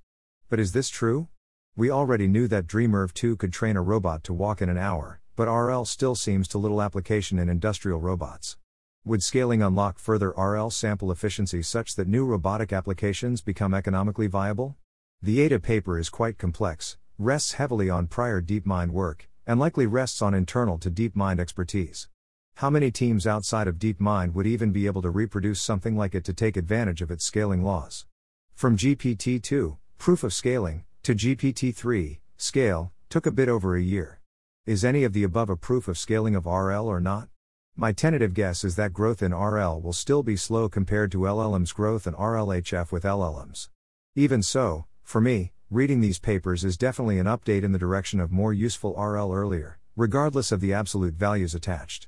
But 0.48 0.60
is 0.60 0.74
this 0.74 0.90
true? 0.90 1.28
We 1.76 1.90
already 1.90 2.28
knew 2.28 2.48
that 2.50 2.68
Dreamer 2.68 3.08
DreamerV 3.08 3.14
2 3.16 3.38
could 3.38 3.52
train 3.52 3.78
a 3.78 3.82
robot 3.82 4.24
to 4.26 4.34
walk 4.34 4.62
in 4.62 4.70
an 4.70 4.78
hour, 4.78 5.22
but 5.36 5.52
RL 5.52 5.86
still 5.86 6.14
seems 6.14 6.48
to 6.50 6.60
little 6.60 6.84
application 6.84 7.40
in 7.40 7.50
industrial 7.50 8.00
robots. 8.00 8.58
Would 9.06 9.24
scaling 9.24 9.64
unlock 9.64 9.98
further 9.98 10.30
RL 10.30 10.70
sample 10.70 11.12
efficiency 11.12 11.64
such 11.64 11.96
that 11.96 12.08
new 12.08 12.26
robotic 12.26 12.72
applications 12.72 13.42
become 13.42 13.74
economically 13.74 14.28
viable? 14.28 14.76
The 15.20 15.42
ADA 15.42 15.60
paper 15.62 15.98
is 15.98 16.12
quite 16.12 16.38
complex, 16.38 16.98
rests 17.18 17.54
heavily 17.54 17.90
on 17.90 18.06
prior 18.06 18.40
DeepMind 18.40 18.92
work, 18.92 19.30
and 19.48 19.60
likely 19.60 19.88
rests 19.88 20.22
on 20.22 20.36
internal 20.36 20.78
to 20.78 20.92
DeepMind 20.92 21.40
expertise. 21.40 22.08
How 22.58 22.70
many 22.70 22.92
teams 22.92 23.26
outside 23.26 23.68
of 23.68 23.80
DeepMind 23.80 24.34
would 24.34 24.46
even 24.46 24.72
be 24.72 24.86
able 24.86 25.02
to 25.02 25.10
reproduce 25.10 25.60
something 25.60 25.98
like 25.98 26.14
it 26.14 26.24
to 26.26 26.34
take 26.34 26.56
advantage 26.56 27.02
of 27.02 27.10
its 27.10 27.26
scaling 27.26 27.64
laws? 27.64 28.06
From 28.54 28.78
GPT 28.78 29.42
2, 29.42 29.78
proof 29.98 30.24
of 30.24 30.34
scaling, 30.34 30.86
to 31.02 31.16
GPT 31.16 31.76
3, 31.76 32.22
scale, 32.38 32.94
took 33.10 33.26
a 33.26 33.32
bit 33.32 33.50
over 33.50 33.76
a 33.76 33.82
year. 33.82 34.22
Is 34.68 34.86
any 34.86 35.04
of 35.04 35.14
the 35.14 35.24
above 35.24 35.50
a 35.50 35.58
proof 35.58 35.88
of 35.88 35.98
scaling 35.98 36.36
of 36.36 36.46
RL 36.46 36.88
or 36.88 37.02
not? 37.02 37.28
My 37.76 37.92
tentative 37.92 38.36
guess 38.36 38.64
is 38.64 38.76
that 38.76 38.94
growth 38.94 39.24
in 39.24 39.34
RL 39.34 39.82
will 39.82 39.92
still 39.92 40.22
be 40.22 40.38
slow 40.38 40.70
compared 40.70 41.12
to 41.14 41.26
LLM's 41.26 41.74
growth 41.74 42.06
and 42.06 42.16
RLHF 42.16 42.92
with 42.92 43.04
LLMs. 43.04 43.70
Even 44.16 44.44
so, 44.44 44.86
for 45.02 45.20
me, 45.20 45.52
reading 45.72 46.02
these 46.02 46.20
papers 46.20 46.64
is 46.64 46.78
definitely 46.78 47.18
an 47.18 47.26
update 47.26 47.64
in 47.64 47.72
the 47.72 47.80
direction 47.80 48.20
of 48.20 48.32
more 48.32 48.54
useful 48.54 48.94
RL 48.94 49.34
earlier, 49.34 49.80
regardless 49.98 50.52
of 50.52 50.62
the 50.62 50.72
absolute 50.72 51.16
values 51.16 51.56
attached. 51.56 52.08